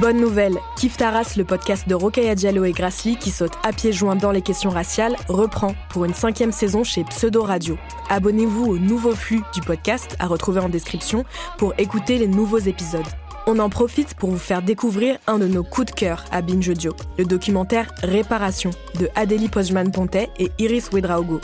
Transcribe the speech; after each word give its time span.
Bonne 0.00 0.20
nouvelle, 0.20 0.58
Kif 0.76 0.98
Taras, 0.98 1.36
le 1.38 1.44
podcast 1.44 1.88
de 1.88 1.94
Rokaya 1.94 2.34
Diallo 2.34 2.64
et 2.64 2.72
Grassly 2.72 3.16
qui 3.16 3.30
saute 3.30 3.54
à 3.62 3.72
pieds 3.72 3.94
joints 3.94 4.14
dans 4.14 4.30
les 4.30 4.42
questions 4.42 4.68
raciales, 4.68 5.16
reprend 5.26 5.74
pour 5.88 6.04
une 6.04 6.12
cinquième 6.12 6.52
saison 6.52 6.84
chez 6.84 7.02
Pseudo 7.04 7.42
Radio. 7.42 7.78
Abonnez-vous 8.10 8.66
au 8.66 8.78
nouveau 8.78 9.12
flux 9.12 9.40
du 9.54 9.62
podcast 9.62 10.14
à 10.18 10.26
retrouver 10.26 10.60
en 10.60 10.68
description 10.68 11.24
pour 11.56 11.72
écouter 11.78 12.18
les 12.18 12.28
nouveaux 12.28 12.58
épisodes. 12.58 13.06
On 13.46 13.58
en 13.58 13.70
profite 13.70 14.14
pour 14.14 14.28
vous 14.30 14.38
faire 14.38 14.60
découvrir 14.60 15.16
un 15.26 15.38
de 15.38 15.46
nos 15.46 15.64
coups 15.64 15.86
de 15.86 15.96
cœur 15.96 16.26
à 16.30 16.42
Binge 16.42 16.72
le 17.16 17.24
documentaire 17.24 17.90
Réparation 18.02 18.72
de 19.00 19.08
Adélie 19.14 19.48
Postman-Pontet 19.48 20.28
et 20.38 20.50
Iris 20.58 20.90
Wedraogo. 20.92 21.40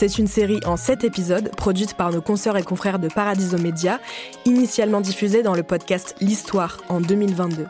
C'est 0.00 0.16
une 0.16 0.28
série 0.28 0.60
en 0.64 0.78
7 0.78 1.04
épisodes 1.04 1.50
produite 1.54 1.92
par 1.92 2.10
nos 2.10 2.22
consoeurs 2.22 2.56
et 2.56 2.62
confrères 2.62 2.98
de 2.98 3.08
Paradiso 3.08 3.58
Media, 3.58 4.00
initialement 4.46 5.02
diffusée 5.02 5.42
dans 5.42 5.52
le 5.52 5.62
podcast 5.62 6.16
L'Histoire 6.22 6.78
en 6.88 7.02
2022. 7.02 7.66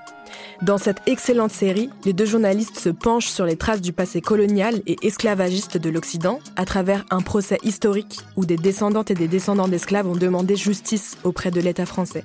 Dans 0.62 0.78
cette 0.78 1.00
excellente 1.06 1.50
série, 1.50 1.90
les 2.04 2.12
deux 2.12 2.26
journalistes 2.26 2.78
se 2.78 2.88
penchent 2.88 3.26
sur 3.26 3.46
les 3.46 3.56
traces 3.56 3.80
du 3.80 3.92
passé 3.92 4.20
colonial 4.20 4.80
et 4.86 4.96
esclavagiste 5.02 5.76
de 5.76 5.90
l'Occident 5.90 6.38
à 6.54 6.64
travers 6.64 7.04
un 7.10 7.20
procès 7.20 7.58
historique 7.64 8.20
où 8.36 8.46
des 8.46 8.56
descendantes 8.56 9.10
et 9.10 9.14
des 9.14 9.26
descendants 9.26 9.66
d'esclaves 9.66 10.06
ont 10.06 10.14
demandé 10.14 10.54
justice 10.54 11.18
auprès 11.24 11.50
de 11.50 11.60
l'État 11.60 11.84
français. 11.84 12.22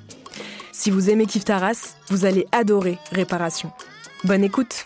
Si 0.71 0.91
vous 0.91 1.09
aimez 1.09 1.25
Kif 1.25 1.45
Taras, 1.45 1.95
vous 2.09 2.25
allez 2.25 2.45
adorer 2.51 2.99
Réparation. 3.11 3.71
Bonne 4.23 4.43
écoute 4.43 4.85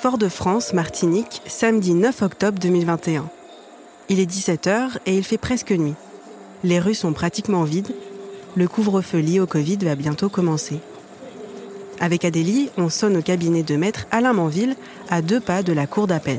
Fort-de-France, 0.00 0.74
Martinique, 0.74 1.42
samedi 1.48 1.92
9 1.92 2.22
octobre 2.22 2.60
2021. 2.60 3.28
Il 4.08 4.20
est 4.20 4.30
17h 4.30 4.98
et 5.06 5.16
il 5.16 5.24
fait 5.24 5.38
presque 5.38 5.72
nuit. 5.72 5.96
Les 6.62 6.78
rues 6.78 6.94
sont 6.94 7.12
pratiquement 7.12 7.64
vides. 7.64 7.92
Le 8.54 8.68
couvre-feu 8.68 9.18
lié 9.18 9.40
au 9.40 9.48
Covid 9.48 9.78
va 9.78 9.96
bientôt 9.96 10.28
commencer. 10.28 10.78
Avec 11.98 12.24
Adélie, 12.24 12.70
on 12.76 12.90
sonne 12.90 13.16
au 13.16 13.22
cabinet 13.22 13.64
de 13.64 13.74
maître 13.74 14.06
Alain 14.12 14.34
Manville, 14.34 14.76
à 15.10 15.20
deux 15.20 15.40
pas 15.40 15.64
de 15.64 15.72
la 15.72 15.88
cour 15.88 16.06
d'appel. 16.06 16.38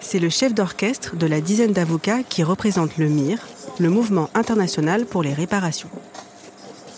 C'est 0.00 0.18
le 0.18 0.28
chef 0.28 0.52
d'orchestre 0.52 1.14
de 1.14 1.26
la 1.26 1.40
dizaine 1.40 1.72
d'avocats 1.72 2.24
qui 2.24 2.42
représentent 2.42 2.98
le 2.98 3.06
MIR, 3.06 3.38
le 3.78 3.90
Mouvement 3.90 4.28
international 4.34 5.06
pour 5.06 5.22
les 5.22 5.34
réparations. 5.34 5.88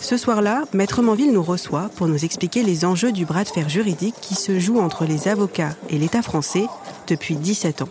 Ce 0.05 0.17
soir-là, 0.17 0.65
Maître 0.71 1.01
Manville 1.01 1.33
nous 1.33 1.41
reçoit 1.41 1.89
pour 1.95 2.07
nous 2.07 2.25
expliquer 2.25 2.61
les 2.61 2.85
enjeux 2.85 3.11
du 3.11 3.25
bras 3.25 3.43
de 3.43 3.49
fer 3.49 3.67
juridique 3.67 4.13
qui 4.21 4.35
se 4.35 4.59
joue 4.59 4.79
entre 4.79 5.03
les 5.03 5.27
avocats 5.27 5.75
et 5.89 5.97
l'État 5.97 6.21
français 6.21 6.67
depuis 7.07 7.35
17 7.35 7.81
ans. 7.81 7.89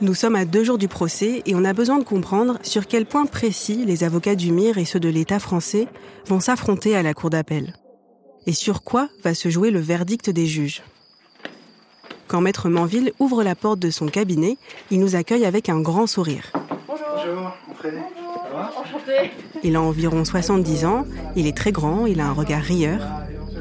Nous 0.00 0.14
sommes 0.14 0.34
à 0.34 0.46
deux 0.46 0.64
jours 0.64 0.78
du 0.78 0.88
procès 0.88 1.42
et 1.44 1.54
on 1.54 1.62
a 1.66 1.74
besoin 1.74 1.98
de 1.98 2.04
comprendre 2.04 2.58
sur 2.62 2.86
quel 2.86 3.04
point 3.04 3.26
précis 3.26 3.84
les 3.84 4.02
avocats 4.02 4.34
du 4.34 4.50
MIR 4.50 4.78
et 4.78 4.86
ceux 4.86 4.98
de 4.98 5.10
l'État 5.10 5.40
français 5.40 5.88
vont 6.26 6.40
s'affronter 6.40 6.96
à 6.96 7.02
la 7.02 7.12
cour 7.12 7.28
d'appel. 7.28 7.74
Et 8.46 8.54
sur 8.54 8.82
quoi 8.82 9.10
va 9.24 9.34
se 9.34 9.50
jouer 9.50 9.70
le 9.70 9.80
verdict 9.80 10.30
des 10.30 10.46
juges. 10.46 10.82
Quand 12.28 12.40
Maître 12.40 12.70
Manville 12.70 13.12
ouvre 13.18 13.44
la 13.44 13.56
porte 13.56 13.78
de 13.78 13.90
son 13.90 14.06
cabinet, 14.06 14.56
il 14.90 15.00
nous 15.00 15.16
accueille 15.16 15.44
avec 15.44 15.68
un 15.68 15.82
grand 15.82 16.06
sourire. 16.06 16.50
Bonjour, 16.88 17.52
entrez. 17.70 18.25
Il 19.62 19.76
a 19.76 19.82
environ 19.82 20.24
70 20.24 20.84
ans, 20.84 21.04
il 21.34 21.46
est 21.46 21.56
très 21.56 21.72
grand, 21.72 22.06
il 22.06 22.20
a 22.20 22.26
un 22.26 22.32
regard 22.32 22.62
rieur. 22.62 23.00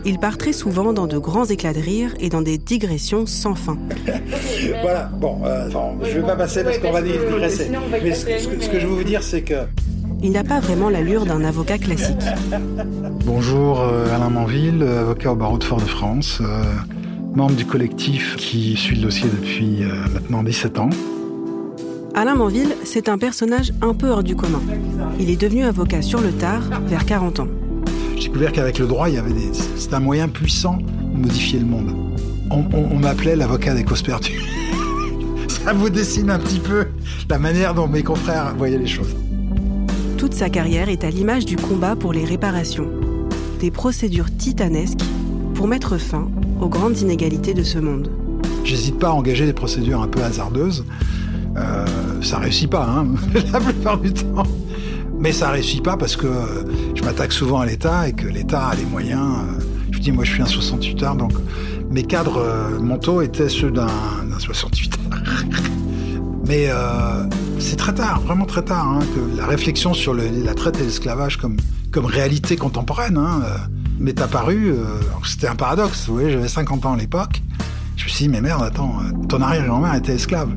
Il 0.07 0.19
part 0.19 0.38
très 0.38 0.53
souvent 0.53 0.94
dans 0.94 1.07
de 1.07 1.17
grands 1.17 1.45
éclats 1.45 1.73
de 1.73 1.79
rire 1.79 2.13
et 2.19 2.29
dans 2.29 2.44
des 2.44 2.59
digressions 2.59 3.25
sans 3.25 3.55
fin. 3.55 3.75
voilà, 4.81 5.09
bon, 5.19 5.39
euh, 5.45 5.67
je 6.03 6.09
ne 6.09 6.13
vais 6.22 6.28
pas 6.28 6.35
passer 6.35 6.63
parce 6.63 6.78
qu'on 6.78 6.91
va 6.91 7.01
digresser. 7.01 7.72
Mais 8.03 8.13
ce, 8.13 8.25
que, 8.25 8.79
je 8.79 8.85
veux 8.85 8.94
vous 8.94 9.03
dire, 9.03 9.23
c'est 9.23 9.41
que... 9.41 9.55
Il 10.22 10.31
n'a 10.31 10.44
pas 10.44 10.59
vraiment 10.59 10.89
l'allure 10.89 11.25
d'un 11.25 11.44
avocat 11.44 11.79
classique. 11.79 12.23
Bonjour, 13.25 13.81
euh, 13.81 14.16
Alain 14.16 14.29
Manville, 14.29 14.84
avocat 14.84 15.31
au 15.31 15.35
barreau 15.35 15.57
de 15.57 15.63
Fort-de-France, 15.63 16.39
euh, 16.41 16.63
membre 17.34 17.55
du 17.55 17.66
collectif 17.66 18.35
qui 18.38 18.75
suit 18.75 18.97
le 18.97 19.03
dossier 19.03 19.28
depuis 19.29 19.84
maintenant 20.13 20.44
17 20.44 20.79
ans. 20.79 20.89
Alain 22.18 22.36
Manville, 22.36 22.78
c'est 22.86 23.09
un 23.09 23.18
personnage 23.18 23.74
un 23.81 23.94
peu 23.94 24.08
hors 24.08 24.24
du 24.24 24.38
commun. 24.38 24.62
Il 25.20 25.30
est 25.30 25.36
devenu 25.36 25.66
avocat 25.66 26.02
sur 26.02 26.22
le 26.22 26.31
tard, 26.31 26.62
vers 26.88 27.06
40 27.06 27.42
ans. 27.42 27.48
J'ai 28.16 28.30
découvert 28.30 28.53
qu'avec 28.53 28.80
le 28.80 28.88
droit, 28.88 29.09
il 29.09 29.16
y 29.16 29.18
avait 29.18 29.34
des... 29.34 29.52
c'est 29.76 29.94
un 29.94 30.00
moyen 30.00 30.30
puissant 30.30 30.78
de 30.78 31.22
modifier 31.22 31.59
le 31.59 31.66
monde. 31.66 31.94
On, 32.50 32.98
m'appelait 32.98 33.36
l'avocat 33.36 33.74
des 33.74 33.84
causes 33.84 34.02
perdues. 34.02 34.40
Ça 35.50 35.74
vous 35.74 35.90
dessine 35.90 36.30
un 36.30 36.40
petit 36.40 36.59
peu 36.59 36.86
la 37.30 37.38
manière 37.38 37.74
dont 37.74 37.90
mes 37.90 38.03
confrères 38.03 38.56
voyaient 38.56 38.78
les 38.78 38.88
choses. 38.88 39.14
Toute 40.18 40.34
sa 40.34 40.50
carrière 40.50 40.88
est 40.88 41.03
à 41.03 41.09
l'image 41.09 41.46
du 41.46 41.58
combat 41.58 41.97
pour 41.97 42.14
les 42.14 42.24
réparations. 42.24 42.88
Des 43.59 43.72
procédures 43.72 44.34
titanesques 44.38 45.03
pour 45.53 45.68
mettre 45.68 45.97
fin 45.97 46.30
aux 46.62 46.70
grandes 46.70 46.97
inégalités 46.97 47.53
de 47.53 47.64
ce 47.64 47.78
monde. 47.78 48.09
J'hésite 48.64 49.00
pas 49.00 49.09
à 49.09 49.12
engager 49.12 49.46
des 49.46 49.53
procédures 49.53 50.02
un 50.02 50.08
peu 50.08 50.24
hasardeuses 50.24 50.86
euh, 51.58 51.86
ça 52.25 52.40
réussit 52.40 52.69
pas, 52.69 52.88
hein, 52.90 53.08
la 53.53 53.59
plupart 53.59 53.97
du 54.00 54.12
temps. 54.12 54.44
Mais 55.18 55.31
ça 55.31 55.52
réussit 55.52 55.84
pas 55.84 55.96
parce 55.96 56.16
que 56.16 56.28
je 56.96 57.03
m'attaque 57.03 57.31
souvent 57.31 57.59
à 57.59 57.66
l'État 57.66 58.08
et 58.08 58.13
que 58.13 58.28
l'État 58.28 58.68
a 58.68 58.75
les 58.75 58.86
moyens. 58.86 59.22
Euh, 59.22 59.63
je 59.91 60.00
dis, 60.00 60.12
moi, 60.12 60.25
je 60.25 60.31
suis 60.31 60.41
un 60.41 60.47
68 60.47 61.03
heures, 61.03 61.16
donc 61.16 61.34
mes 61.90 62.03
cadres 62.03 62.38
euh, 62.38 62.80
mentaux 62.80 63.22
étaient 63.22 63.47
ceux 63.47 63.72
d'un 63.72 63.88
68 64.38 64.94
heures. 64.94 65.24
Mais 66.47 66.69
c'est 67.58 67.75
très 67.75 67.96
tard, 67.96 68.22
vraiment 68.22 68.46
très 68.46 68.62
tard, 68.62 68.88
hein, 68.88 69.00
que 69.00 69.35
la 69.35 69.47
réflexion 69.47 69.96
sur 69.96 70.14
la 70.14 70.53
traite 70.53 70.80
et 70.80 70.84
l'esclavage 70.84 71.38
comme, 71.38 71.58
réalité 72.06 72.56
contemporaine 72.56 73.18
hein, 73.18 73.41
m'est 73.97 74.22
apparue. 74.22 74.75
C'était 75.24 75.47
un 75.47 75.56
paradoxe. 75.56 76.08
J'avais 76.08 76.47
50 76.47 76.85
ans 76.85 76.94
à 76.94 76.97
l'époque. 76.97 77.41
Je 77.96 78.03
me 78.03 78.09
suis 78.09 78.25
dit, 78.25 78.30
mais 78.30 78.41
merde, 78.41 78.62
attends, 78.62 79.00
ton 79.28 79.41
arrière-grand-mère 79.41 79.96
était 79.96 80.14
esclave. 80.14 80.50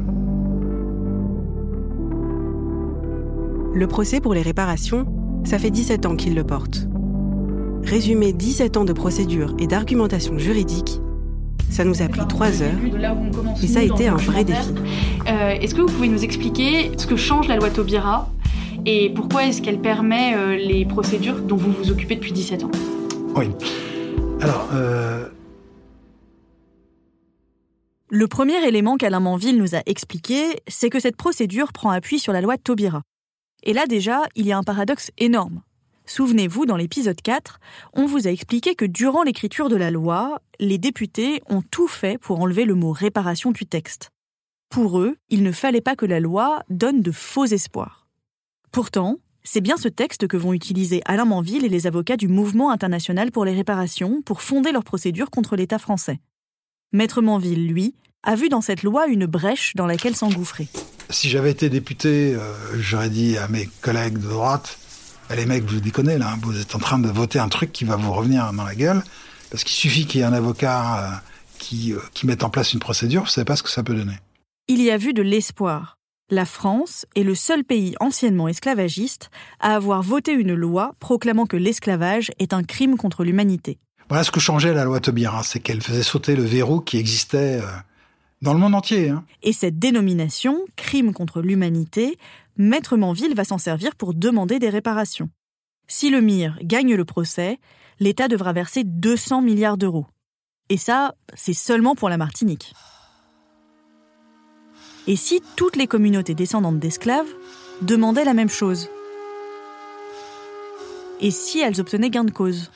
Le 3.79 3.87
procès 3.87 4.21
pour 4.21 4.35
les 4.35 4.43
réparations, 4.43 5.07
ça 5.45 5.57
fait 5.57 5.71
17 5.71 6.05
ans 6.05 6.17
qu'il 6.17 6.35
le 6.35 6.43
porte. 6.43 6.89
Résumer 7.85 8.33
17 8.33 8.77
ans 8.77 8.85
de 8.85 8.93
procédure 8.93 9.55
et 9.61 9.69
d'argumentation 9.69 10.37
juridique, 10.37 11.01
ça 11.71 11.85
nous 11.85 12.03
a 12.03 12.09
pris 12.09 12.27
3 12.27 12.63
heures 12.63 13.55
et 13.63 13.69
ça 13.69 13.79
a 13.79 13.83
été 13.85 14.09
un 14.09 14.17
vrai 14.17 14.43
défi. 14.43 14.75
Euh, 15.29 15.51
est-ce 15.51 15.77
que 15.77 15.83
vous 15.83 15.93
pouvez 15.93 16.09
nous 16.09 16.25
expliquer 16.25 16.91
ce 16.99 17.07
que 17.07 17.15
change 17.15 17.47
la 17.47 17.55
loi 17.55 17.71
Taubira 17.71 18.29
et 18.85 19.11
pourquoi 19.11 19.45
est-ce 19.45 19.63
qu'elle 19.63 19.81
permet 19.81 20.35
euh, 20.35 20.57
les 20.57 20.85
procédures 20.85 21.41
dont 21.41 21.55
vous 21.55 21.71
vous 21.71 21.93
occupez 21.93 22.17
depuis 22.17 22.33
17 22.33 22.65
ans? 22.65 22.73
Oui. 23.37 23.47
Alors, 24.41 24.69
euh... 24.75 25.29
Le 28.09 28.27
premier 28.27 28.67
élément 28.67 28.97
qu'Alain 28.97 29.21
Manville 29.21 29.57
nous 29.57 29.77
a 29.77 29.83
expliqué, 29.87 30.63
c'est 30.67 30.91
que 30.91 30.99
cette 30.99 31.17
procédure 31.17 31.73
prend 31.73 31.91
appui 31.91 32.19
sur 32.19 32.33
la 32.33 32.41
loi 32.41 32.57
Taubira. 32.59 33.03
Et 33.63 33.73
là 33.73 33.87
déjà, 33.87 34.23
il 34.35 34.47
y 34.47 34.53
a 34.53 34.59
un 34.59 34.63
paradoxe 34.63 35.11
énorme. 35.19 35.63
Souvenez-vous, 36.07 36.65
dans 36.65 36.77
l'épisode 36.77 37.21
4, 37.21 37.61
on 37.93 38.07
vous 38.07 38.27
a 38.27 38.31
expliqué 38.31 38.75
que 38.75 38.87
durant 38.87 39.23
l'écriture 39.23 39.69
de 39.69 39.77
la 39.77 39.91
loi, 39.91 40.41
les 40.59 40.79
députés 40.79 41.43
ont 41.49 41.61
tout 41.61 41.87
fait 41.89 42.19
pour 42.19 42.41
enlever 42.41 42.65
le 42.65 42.75
mot 42.75 42.93
réparation 42.93 43.53
du 43.53 43.67
texte. 43.67 44.11
Pour 44.71 45.01
eux, 45.01 45.17
il 45.29 45.43
ne 45.43 45.53
fallait 45.53 45.83
pas 45.83 45.97
que 45.97 46.07
la 46.07 46.21
loi 46.21 46.63
donne 46.71 47.03
de 47.03 47.13
faux 47.13 47.45
espoirs. 47.45 48.09
Pourtant, 48.73 49.19
c'est 49.45 49.61
bien 49.61 49.77
ce 49.77 49.89
texte 49.89 50.27
que 50.27 50.37
vont 50.37 50.53
utiliser 50.53 51.03
Alain 51.05 51.25
Manville 51.25 51.65
et 51.65 51.71
les 51.71 51.87
avocats 51.87 52.17
du 52.17 52.29
Mouvement 52.29 52.71
international 52.71 53.31
pour 53.31 53.45
les 53.45 53.55
réparations 53.55 54.23
pour 54.23 54.43
fonder 54.43 54.73
leur 54.73 54.85
procédure 54.85 55.31
contre 55.31 55.57
l'État 55.57 55.79
français. 55.79 56.21
Maître 56.93 57.23
Manville, 57.23 57.67
lui, 57.67 57.95
a 58.23 58.35
vu 58.35 58.49
dans 58.49 58.61
cette 58.61 58.83
loi 58.83 59.07
une 59.07 59.27
brèche 59.27 59.75
dans 59.75 59.87
laquelle 59.87 60.17
s'engouffrer. 60.17 60.69
Si 61.11 61.31
j'avais 61.31 61.51
été 61.51 61.71
député, 61.71 62.35
euh, 62.35 62.53
j'aurais 62.79 63.09
dit 63.09 63.39
à 63.39 63.49
mes 63.49 63.67
collègues 63.81 64.19
de 64.19 64.29
droite, 64.29 64.79
les 65.35 65.47
mecs, 65.47 65.65
vous 65.65 65.81
déconnez 65.81 66.19
là, 66.19 66.37
vous 66.43 66.61
êtes 66.61 66.75
en 66.75 66.79
train 66.79 66.99
de 66.99 67.09
voter 67.09 67.39
un 67.39 67.49
truc 67.49 67.73
qui 67.73 67.85
va 67.85 67.97
vous 67.97 68.13
revenir 68.13 68.53
dans 68.53 68.65
la 68.65 68.75
gueule, 68.75 69.03
parce 69.51 69.65
qu'il 69.65 69.75
suffit 69.75 70.07
qu'il 70.07 70.21
y 70.21 70.23
ait 70.23 70.27
un 70.27 70.35
avocat 70.35 70.99
euh, 70.99 71.17
qui, 71.59 71.95
euh, 71.95 71.99
qui 72.13 72.27
mette 72.27 72.45
en 72.45 72.51
place 72.51 72.75
une 72.75 72.81
procédure, 72.81 73.23
vous 73.23 73.29
savez 73.29 73.47
pas 73.47 73.57
ce 73.57 73.63
que 73.63 73.71
ça 73.71 73.83
peut 73.83 73.95
donner. 73.95 74.17
Il 74.69 74.83
y 74.83 74.91
a 74.91 74.99
vu 74.99 75.15
de 75.15 75.23
l'espoir. 75.23 75.97
La 76.31 76.45
France 76.45 77.07
est 77.17 77.23
le 77.23 77.35
seul 77.35 77.65
pays 77.65 77.95
anciennement 78.01 78.49
esclavagiste 78.49 79.31
à 79.61 79.75
avoir 79.75 80.03
voté 80.03 80.33
une 80.33 80.55
loi 80.55 80.95
proclamant 81.01 81.47
que 81.47 81.57
l'esclavage 81.57 82.31
est 82.39 82.53
un 82.53 82.65
crime 82.65 82.99
contre 82.99 83.25
l'humanité. 83.25 83.79
Voilà 84.11 84.25
ce 84.25 84.31
que 84.31 84.41
changeait 84.41 84.75
la 84.75 84.85
loi 84.85 85.01
Taubira, 85.01 85.43
c'est 85.43 85.61
qu'elle 85.61 85.81
faisait 85.81 86.03
sauter 86.03 86.37
le 86.37 86.43
verrou 86.43 86.81
qui 86.81 86.99
existait 86.99 87.63
Dans 88.41 88.55
le 88.55 88.61
monde 88.61 88.75
entier. 88.75 89.09
Hein. 89.09 89.25
Et 89.43 89.53
cette 89.53 89.79
dénomination, 89.79 90.61
crime 90.77 91.13
contre 91.13 91.43
l'humanité, 91.43 92.19
Maître 92.57 92.97
Manville 92.97 93.35
va 93.35 93.45
s'en 93.45 93.59
servir 93.59 93.97
pour 93.97 94.15
demander 94.15 94.59
des 94.59 94.69
réparations. 94.69 95.31
Si 95.89 96.11
le 96.11 96.21
MIR 96.21 96.59
gagne 96.63 96.95
le 96.95 97.05
procès, 97.05 97.59
l'État 97.99 98.29
devra 98.29 98.53
verser 98.53 98.85
200 98.85 99.43
milliards 99.43 99.79
d'euros. 99.79 100.07
Et 100.69 100.77
ça, 100.77 101.15
c'est 101.35 101.55
seulement 101.55 101.95
pour 101.95 102.09
la 102.09 102.19
Martinique. 102.19 102.75
Et 105.07 105.17
si 105.17 105.41
toutes 105.57 105.77
les 105.77 105.87
communautés 105.87 106.35
descendantes 106.35 106.79
d'esclaves 106.79 107.33
demandaient 107.81 108.25
la 108.25 108.35
même 108.35 108.51
chose? 108.51 108.91
Et 111.21 111.31
si 111.31 111.61
elles 111.61 111.81
obtenaient 111.81 112.11
gain 112.11 112.25
de 112.25 112.31
cause? 112.31 112.71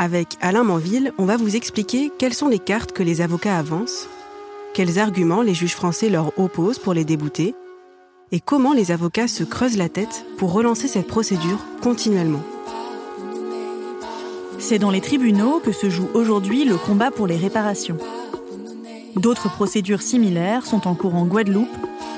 Avec 0.00 0.36
Alain 0.40 0.62
Manville, 0.62 1.12
on 1.18 1.24
va 1.24 1.36
vous 1.36 1.56
expliquer 1.56 2.12
quelles 2.20 2.32
sont 2.32 2.46
les 2.46 2.60
cartes 2.60 2.92
que 2.92 3.02
les 3.02 3.20
avocats 3.20 3.58
avancent, 3.58 4.08
quels 4.72 5.00
arguments 5.00 5.42
les 5.42 5.54
juges 5.54 5.74
français 5.74 6.08
leur 6.08 6.38
opposent 6.38 6.78
pour 6.78 6.94
les 6.94 7.04
débouter, 7.04 7.56
et 8.30 8.38
comment 8.38 8.72
les 8.72 8.92
avocats 8.92 9.26
se 9.26 9.42
creusent 9.42 9.76
la 9.76 9.88
tête 9.88 10.24
pour 10.36 10.52
relancer 10.52 10.86
cette 10.86 11.08
procédure 11.08 11.58
continuellement. 11.82 12.44
C'est 14.60 14.78
dans 14.78 14.92
les 14.92 15.00
tribunaux 15.00 15.58
que 15.58 15.72
se 15.72 15.90
joue 15.90 16.08
aujourd'hui 16.14 16.64
le 16.64 16.76
combat 16.76 17.10
pour 17.10 17.26
les 17.26 17.36
réparations. 17.36 17.98
D'autres 19.16 19.50
procédures 19.50 20.02
similaires 20.02 20.64
sont 20.64 20.86
en 20.86 20.94
cours 20.94 21.16
en 21.16 21.26
Guadeloupe, 21.26 21.66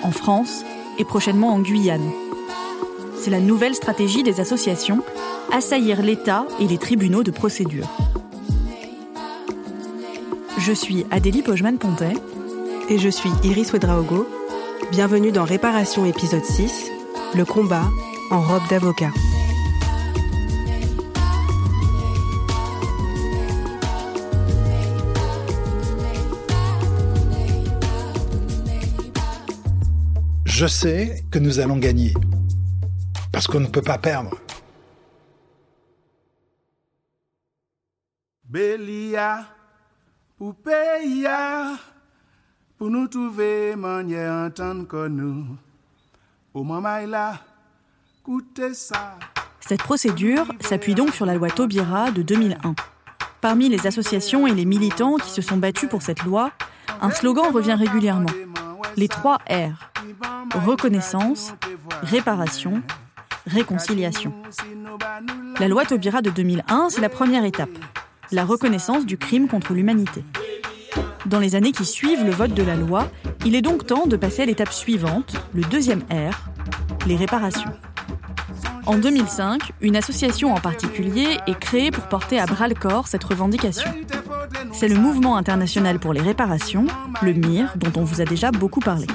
en 0.03 0.11
France 0.11 0.65
et 0.99 1.05
prochainement 1.07 1.55
en 1.55 1.61
Guyane. 1.61 2.11
C'est 3.23 3.31
la 3.31 3.41
nouvelle 3.41 3.75
stratégie 3.75 4.23
des 4.23 4.41
associations, 4.41 5.05
assaillir 5.53 6.01
l'État 6.01 6.47
et 6.59 6.67
les 6.67 6.79
tribunaux 6.79 7.23
de 7.23 7.31
procédure. 7.31 7.87
Je 10.57 10.73
suis 10.73 11.05
Adélie 11.11 11.43
Pojman-Pontet. 11.43 12.15
Et 12.89 12.99
je 12.99 13.11
suis 13.11 13.29
Iris 13.45 13.75
Wedraogo. 13.75 14.27
Bienvenue 14.91 15.33
dans 15.33 15.45
Réparation 15.45 16.07
épisode 16.07 16.47
6, 16.47 16.91
le 17.35 17.45
combat 17.45 17.85
en 18.31 18.41
robe 18.41 18.67
d'avocat. 18.71 19.11
je 30.61 30.67
sais 30.67 31.25
que 31.31 31.39
nous 31.39 31.59
allons 31.59 31.79
gagner. 31.79 32.13
Parce 33.41 33.49
qu'on 33.49 33.61
ne 33.61 33.69
peut 33.69 33.81
pas 33.81 33.97
perdre. 33.97 34.37
Bélia, 38.45 39.47
pour 40.37 40.57
pour 42.77 42.91
nous 42.91 43.09
trouver 43.09 43.77
manière 43.77 44.45
entendre 44.45 44.87
comme 44.87 45.17
nous. 45.17 45.47
Au 46.53 46.63
là, 46.81 47.41
ça. 48.75 49.19
Cette 49.61 49.85
procédure 49.85 50.53
s'appuie 50.61 50.95
donc 50.95 51.15
sur 51.15 51.25
la 51.25 51.33
loi 51.33 51.49
Taubira 51.49 52.11
de 52.11 52.21
2001. 52.21 52.75
Parmi 53.41 53.71
les 53.71 53.87
associations 53.87 54.47
et 54.47 54.53
les 54.53 54.67
militants 54.67 55.17
qui 55.17 55.31
se 55.31 55.41
sont 55.41 55.57
battus 55.57 55.89
pour 55.89 56.03
cette 56.03 56.25
loi, 56.25 56.53
un 57.01 57.11
slogan 57.11 57.51
revient 57.51 57.73
régulièrement. 57.73 58.29
Les 58.99 59.09
trois 59.09 59.39
R 59.49 59.91
reconnaissance, 60.59 61.55
réparation, 62.03 62.83
réconciliation. 63.47 64.33
La 65.59 65.69
loi 65.69 65.85
Taubira 65.85 66.23
de 66.23 66.31
2001, 66.31 66.91
c'est 66.91 67.01
la 67.01 67.09
première 67.09 67.45
étape, 67.45 67.71
la 68.33 68.45
reconnaissance 68.45 69.07
du 69.07 69.19
crime 69.19 69.49
contre 69.49 69.73
l'humanité. 69.73 70.25
Dans 71.27 71.39
les 71.39 71.55
années 71.55 71.73
qui 71.73 71.85
suivent 71.85 72.25
le 72.25 72.33
vote 72.33 72.55
de 72.55 72.63
la 72.63 72.77
loi, 72.77 73.09
il 73.45 73.55
est 73.55 73.63
donc 73.63 73.87
temps 73.87 74.07
de 74.07 74.17
passer 74.17 74.43
à 74.43 74.47
l'étape 74.47 74.73
suivante, 74.73 75.37
le 75.55 75.63
deuxième 75.63 76.01
R, 76.11 76.51
les 77.07 77.17
réparations. 77.17 77.71
En 78.87 78.99
2005, 78.99 79.73
une 79.83 79.97
association 79.97 80.53
en 80.55 80.61
particulier 80.61 81.39
est 81.47 81.59
créée 81.59 81.91
pour 81.91 82.09
porter 82.09 82.41
à 82.41 82.47
bras 82.47 82.67
le 82.67 82.75
corps 82.75 83.07
cette 83.07 83.23
revendication. 83.23 83.91
C'est 84.73 84.89
le 84.89 84.97
Mouvement 84.97 85.37
international 85.37 85.99
pour 85.99 86.13
les 86.13 86.23
réparations, 86.23 86.87
le 87.23 87.33
MIR, 87.33 87.75
dont 87.77 87.93
on 88.01 88.05
vous 88.05 88.21
a 88.21 88.25
déjà 88.25 88.51
beaucoup 88.51 88.81
parlé. 88.81 89.07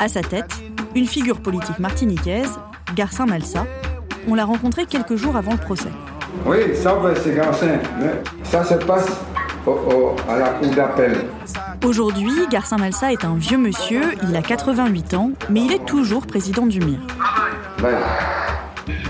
À 0.00 0.08
sa 0.08 0.20
tête, 0.20 0.52
une 0.94 1.06
figure 1.06 1.40
politique 1.40 1.78
martiniquaise, 1.78 2.58
Garcin 2.94 3.26
Malsa. 3.26 3.66
On 4.28 4.34
l'a 4.34 4.44
rencontré 4.44 4.86
quelques 4.86 5.16
jours 5.16 5.36
avant 5.36 5.52
le 5.52 5.58
procès. 5.58 5.90
Oui, 6.46 6.74
ça 6.74 6.96
c'est 7.22 7.34
Garcin. 7.34 7.78
ça 8.44 8.64
se 8.64 8.74
passe 8.74 9.08
à 10.28 10.38
la 10.38 10.48
cour 10.50 10.70
d'appel. 10.74 11.26
Aujourd'hui, 11.84 12.32
Garcin 12.50 12.76
Malsa 12.76 13.12
est 13.12 13.24
un 13.24 13.34
vieux 13.34 13.58
monsieur, 13.58 14.02
il 14.28 14.36
a 14.36 14.42
88 14.42 15.14
ans, 15.14 15.30
mais 15.50 15.60
il 15.60 15.72
est 15.72 15.84
toujours 15.84 16.26
président 16.26 16.66
du 16.66 16.80
MIR. 16.80 17.00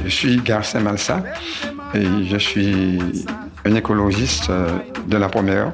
Je 0.05 0.11
suis 0.11 0.37
Garcin 0.39 0.81
Malsa 0.81 1.23
et 1.95 2.25
je 2.25 2.37
suis 2.37 2.99
un 3.65 3.75
écologiste 3.75 4.51
euh, 4.51 4.71
de 5.07 5.17
la 5.17 5.29
première 5.29 5.73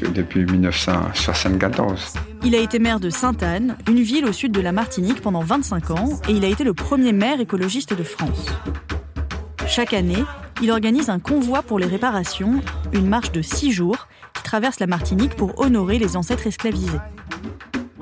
depuis 0.00 0.44
1974. 0.44 2.14
Il 2.44 2.54
a 2.54 2.58
été 2.58 2.78
maire 2.78 3.00
de 3.00 3.10
Sainte-Anne, 3.10 3.76
une 3.88 4.00
ville 4.00 4.24
au 4.24 4.32
sud 4.32 4.52
de 4.52 4.60
la 4.60 4.72
Martinique 4.72 5.20
pendant 5.20 5.40
25 5.40 5.90
ans, 5.90 6.20
et 6.28 6.32
il 6.32 6.44
a 6.44 6.48
été 6.48 6.64
le 6.64 6.74
premier 6.74 7.12
maire 7.12 7.40
écologiste 7.40 7.94
de 7.94 8.02
France. 8.02 8.46
Chaque 9.66 9.94
année, 9.94 10.22
il 10.62 10.70
organise 10.70 11.10
un 11.10 11.18
convoi 11.18 11.62
pour 11.62 11.78
les 11.78 11.86
réparations, 11.86 12.60
une 12.92 13.06
marche 13.06 13.32
de 13.32 13.42
6 13.42 13.72
jours, 13.72 14.08
qui 14.34 14.42
traverse 14.42 14.80
la 14.80 14.86
Martinique 14.86 15.34
pour 15.36 15.58
honorer 15.60 15.98
les 15.98 16.16
ancêtres 16.16 16.46
esclavisés. 16.46 17.00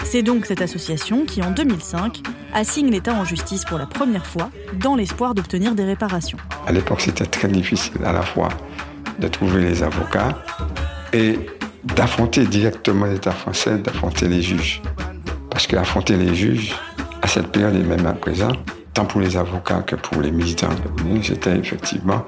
C'est 0.05 0.23
donc 0.23 0.45
cette 0.47 0.61
association 0.61 1.25
qui, 1.25 1.43
en 1.43 1.51
2005, 1.51 2.21
assigne 2.53 2.91
l'État 2.91 3.15
en 3.15 3.25
justice 3.25 3.65
pour 3.65 3.79
la 3.79 3.87
première 3.87 4.27
fois, 4.27 4.51
dans 4.75 4.97
l'espoir 4.97 5.35
d'obtenir 5.35 5.75
des 5.75 5.85
réparations. 5.85 6.39
À 6.67 6.73
l'époque, 6.73 7.01
c'était 7.01 7.27
très 7.27 7.49
difficile 7.49 8.05
à 8.05 8.13
la 8.13 8.23
fois 8.23 8.49
de 9.19 9.29
trouver 9.29 9.63
les 9.63 9.83
avocats 9.83 10.43
et 11.13 11.39
d'affronter 11.85 12.47
directement 12.47 13.07
l'État 13.07 13.33
français, 13.33 13.79
d'affronter 13.79 14.29
les 14.29 14.43
juges. 14.43 14.83
Parce 15.51 15.67
qu'affronter 15.67 16.17
les 16.17 16.35
juges, 16.35 16.75
à 17.23 17.29
cette 17.29 17.49
période 17.49 17.75
et 17.75 17.83
même 17.83 18.07
à 18.07 18.15
présent, 18.15 18.53
tant 18.95 19.05
pour 19.05 19.21
les 19.21 19.37
avocats 19.37 19.83
que 19.83 19.97
pour 19.97 20.21
les 20.23 20.31
militants, 20.31 20.69
c'était 21.23 21.57
effectivement 21.57 22.25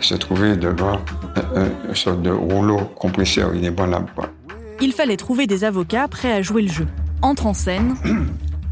se 0.00 0.14
trouver 0.14 0.56
devant 0.56 1.00
une 1.88 1.94
sorte 1.94 2.22
de 2.22 2.30
rouleau 2.30 2.78
compresseur 2.96 3.54
inébranlable. 3.54 4.10
Il 4.80 4.92
fallait 4.92 5.16
trouver 5.16 5.46
des 5.46 5.64
avocats 5.64 6.06
prêts 6.08 6.32
à 6.32 6.42
jouer 6.42 6.62
le 6.62 6.72
jeu. 6.72 6.86
Entre 7.22 7.46
en 7.46 7.54
scène, 7.54 7.96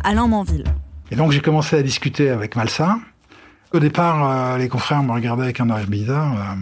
Alain 0.04 0.28
Manville. 0.28 0.64
Et 1.10 1.16
donc 1.16 1.32
j'ai 1.32 1.40
commencé 1.40 1.76
à 1.76 1.82
discuter 1.82 2.30
avec 2.30 2.56
Malsa. 2.56 2.98
Au 3.72 3.80
départ, 3.80 4.30
euh, 4.30 4.58
les 4.58 4.68
confrères 4.68 5.02
me 5.02 5.12
regardaient 5.12 5.44
avec 5.44 5.60
un 5.60 5.70
oeil 5.70 5.86
bizarre. 5.86 6.32
Euh, 6.34 6.54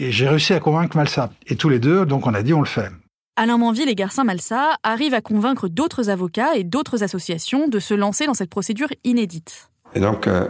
et 0.00 0.10
j'ai 0.10 0.28
réussi 0.28 0.54
à 0.54 0.60
convaincre 0.60 0.96
Malsa. 0.96 1.30
Et 1.46 1.56
tous 1.56 1.68
les 1.68 1.78
deux, 1.78 2.06
donc 2.06 2.26
on 2.26 2.34
a 2.34 2.42
dit 2.42 2.54
on 2.54 2.60
le 2.60 2.66
fait. 2.66 2.90
Alain 3.36 3.58
Manville 3.58 3.88
et 3.88 3.94
Garcin 3.94 4.24
Malsa 4.24 4.76
arrivent 4.82 5.14
à 5.14 5.20
convaincre 5.20 5.68
d'autres 5.68 6.10
avocats 6.10 6.56
et 6.56 6.64
d'autres 6.64 7.02
associations 7.02 7.68
de 7.68 7.78
se 7.78 7.94
lancer 7.94 8.26
dans 8.26 8.34
cette 8.34 8.50
procédure 8.50 8.88
inédite. 9.04 9.70
Et 9.94 10.00
donc, 10.00 10.26
euh, 10.26 10.48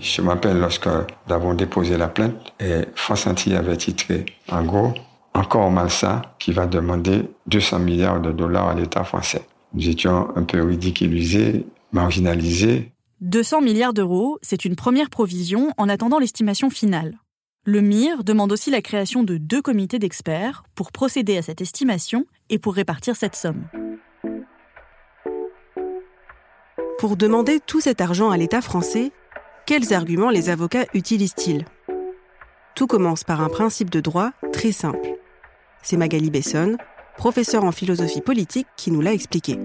je 0.00 0.22
m'appelle 0.22 0.58
lorsque 0.58 0.86
nous 0.86 1.34
avons 1.34 1.54
déposé 1.54 1.96
la 1.96 2.08
plainte, 2.08 2.54
et 2.60 2.84
France 2.94 3.26
Antille 3.26 3.54
avait 3.54 3.76
titré, 3.76 4.26
en 4.50 4.62
gros, 4.64 4.92
encore 5.34 5.70
Malsa 5.70 6.22
qui 6.38 6.52
va 6.52 6.66
demander 6.66 7.28
200 7.46 7.80
milliards 7.80 8.20
de 8.20 8.32
dollars 8.32 8.68
à 8.68 8.74
l'État 8.74 9.04
français. 9.04 9.46
Nous 9.74 9.88
étions 9.88 10.28
un 10.36 10.42
peu 10.42 10.62
ridiculisés, 10.62 11.66
marginalisés. 11.92 12.92
200 13.20 13.60
milliards 13.62 13.94
d'euros, 13.94 14.38
c'est 14.42 14.64
une 14.64 14.76
première 14.76 15.10
provision 15.10 15.70
en 15.76 15.88
attendant 15.88 16.18
l'estimation 16.18 16.70
finale. 16.70 17.18
Le 17.68 17.80
MIR 17.80 18.22
demande 18.22 18.52
aussi 18.52 18.70
la 18.70 18.80
création 18.80 19.24
de 19.24 19.38
deux 19.38 19.60
comités 19.60 19.98
d'experts 19.98 20.62
pour 20.76 20.92
procéder 20.92 21.36
à 21.36 21.42
cette 21.42 21.60
estimation 21.60 22.24
et 22.48 22.60
pour 22.60 22.74
répartir 22.74 23.16
cette 23.16 23.34
somme. 23.34 23.64
Pour 27.00 27.16
demander 27.16 27.58
tout 27.58 27.80
cet 27.80 28.00
argent 28.00 28.30
à 28.30 28.36
l'État 28.36 28.60
français, 28.60 29.10
quels 29.66 29.92
arguments 29.92 30.30
les 30.30 30.48
avocats 30.48 30.86
utilisent-ils? 30.94 31.64
Tout 32.76 32.86
commence 32.86 33.24
par 33.24 33.40
un 33.40 33.48
principe 33.48 33.90
de 33.90 33.98
droit 33.98 34.30
très 34.52 34.70
simple. 34.70 35.16
C'est 35.82 35.96
Magali 35.96 36.30
Besson, 36.30 36.76
professeure 37.16 37.64
en 37.64 37.72
philosophie 37.72 38.20
politique, 38.20 38.68
qui 38.76 38.92
nous 38.92 39.00
l'a 39.00 39.12
expliqué. 39.12 39.58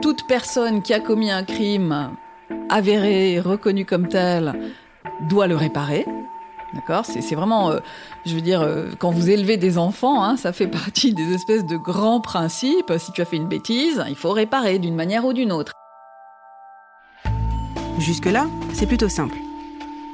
Toute 0.00 0.24
personne 0.28 0.82
qui 0.82 0.94
a 0.94 1.00
commis 1.00 1.32
un 1.32 1.42
crime 1.42 2.12
avéré, 2.68 3.40
reconnu 3.40 3.84
comme 3.84 4.06
tel, 4.06 4.54
doit 5.28 5.48
le 5.48 5.56
réparer. 5.56 6.06
D'accord 6.74 7.04
c'est, 7.06 7.34
vraiment, 7.34 7.70
euh, 7.70 7.78
je 8.26 8.34
veux 8.34 8.40
dire, 8.40 8.60
euh, 8.60 8.90
quand 8.98 9.10
vous 9.10 9.30
élevez 9.30 9.56
des 9.56 9.78
enfants, 9.78 10.24
hein, 10.24 10.36
ça 10.36 10.52
fait 10.52 10.66
partie 10.66 11.14
des 11.14 11.32
espèces 11.32 11.64
de 11.64 11.76
grands 11.76 12.20
principes. 12.20 12.92
Si 12.98 13.12
tu 13.12 13.22
as 13.22 13.24
fait 13.24 13.36
une 13.36 13.48
bêtise, 13.48 14.02
il 14.08 14.16
faut 14.16 14.32
réparer 14.32 14.78
d'une 14.78 14.94
manière 14.94 15.24
ou 15.24 15.32
d'une 15.32 15.52
autre. 15.52 15.72
Jusque-là, 17.98 18.48
c'est 18.72 18.86
plutôt 18.86 19.08
simple. 19.08 19.36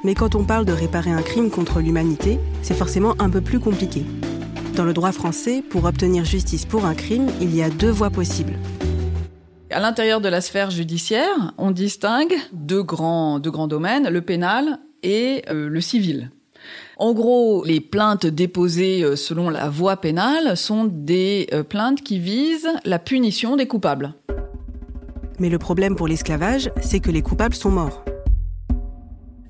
Mais 0.05 0.14
quand 0.14 0.35
on 0.35 0.45
parle 0.45 0.64
de 0.64 0.73
réparer 0.73 1.11
un 1.11 1.23
crime 1.23 1.50
contre 1.50 1.81
l'humanité, 1.81 2.38
c'est 2.62 2.75
forcément 2.75 3.14
un 3.19 3.31
peu 3.31 3.40
plus 3.40 3.59
compliqué. 3.59 4.05
Dans 4.76 4.85
le 4.85 4.93
droit 4.93 5.12
français, 5.12 5.62
pour 5.62 5.85
obtenir 5.85 6.25
justice 6.25 6.67
pour 6.67 6.85
un 6.85 6.95
crime, 6.95 7.29
il 7.40 7.55
y 7.55 7.62
a 7.62 7.71
deux 7.71 7.90
voies 7.90 8.11
possibles. 8.11 8.55
À 9.71 9.81
l'intérieur 9.81 10.21
de 10.21 10.29
la 10.29 10.40
sphère 10.40 10.71
judiciaire, 10.71 11.55
on 11.57 11.71
distingue 11.71 12.35
deux 12.52 12.83
grands, 12.83 13.38
deux 13.38 13.50
grands 13.50 13.69
domaines, 13.69 14.09
le 14.09 14.21
pénal 14.21 14.79
et 15.02 15.43
euh, 15.49 15.69
le 15.69 15.81
civil. 15.81 16.31
En 17.00 17.14
gros, 17.14 17.64
les 17.64 17.80
plaintes 17.80 18.26
déposées 18.26 19.02
euh, 19.02 19.16
selon 19.16 19.49
la 19.49 19.71
voie 19.71 19.97
pénale 19.97 20.54
sont 20.54 20.85
des 20.85 21.49
euh, 21.50 21.62
plaintes 21.62 22.02
qui 22.02 22.19
visent 22.19 22.69
la 22.85 22.99
punition 22.99 23.57
des 23.57 23.66
coupables. 23.66 24.12
Mais 25.38 25.49
le 25.49 25.57
problème 25.57 25.97
pour 25.97 26.09
l'esclavage, 26.09 26.71
c'est 26.83 27.00
que 27.00 27.11
les 27.11 27.23
coupables 27.23 27.54
sont 27.54 27.71
morts. 27.71 28.04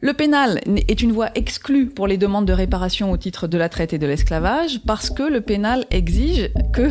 Le 0.03 0.15
pénal 0.15 0.61
est 0.89 1.03
une 1.03 1.13
voie 1.13 1.29
exclue 1.35 1.85
pour 1.85 2.07
les 2.07 2.17
demandes 2.17 2.47
de 2.47 2.55
réparation 2.55 3.11
au 3.13 3.19
titre 3.19 3.47
de 3.47 3.59
la 3.59 3.69
traite 3.69 3.93
et 3.93 3.99
de 3.99 4.07
l'esclavage 4.07 4.81
parce 4.87 5.11
que 5.11 5.23
le 5.23 5.43
pénal 5.43 5.85
exige 5.91 6.51
que 6.73 6.91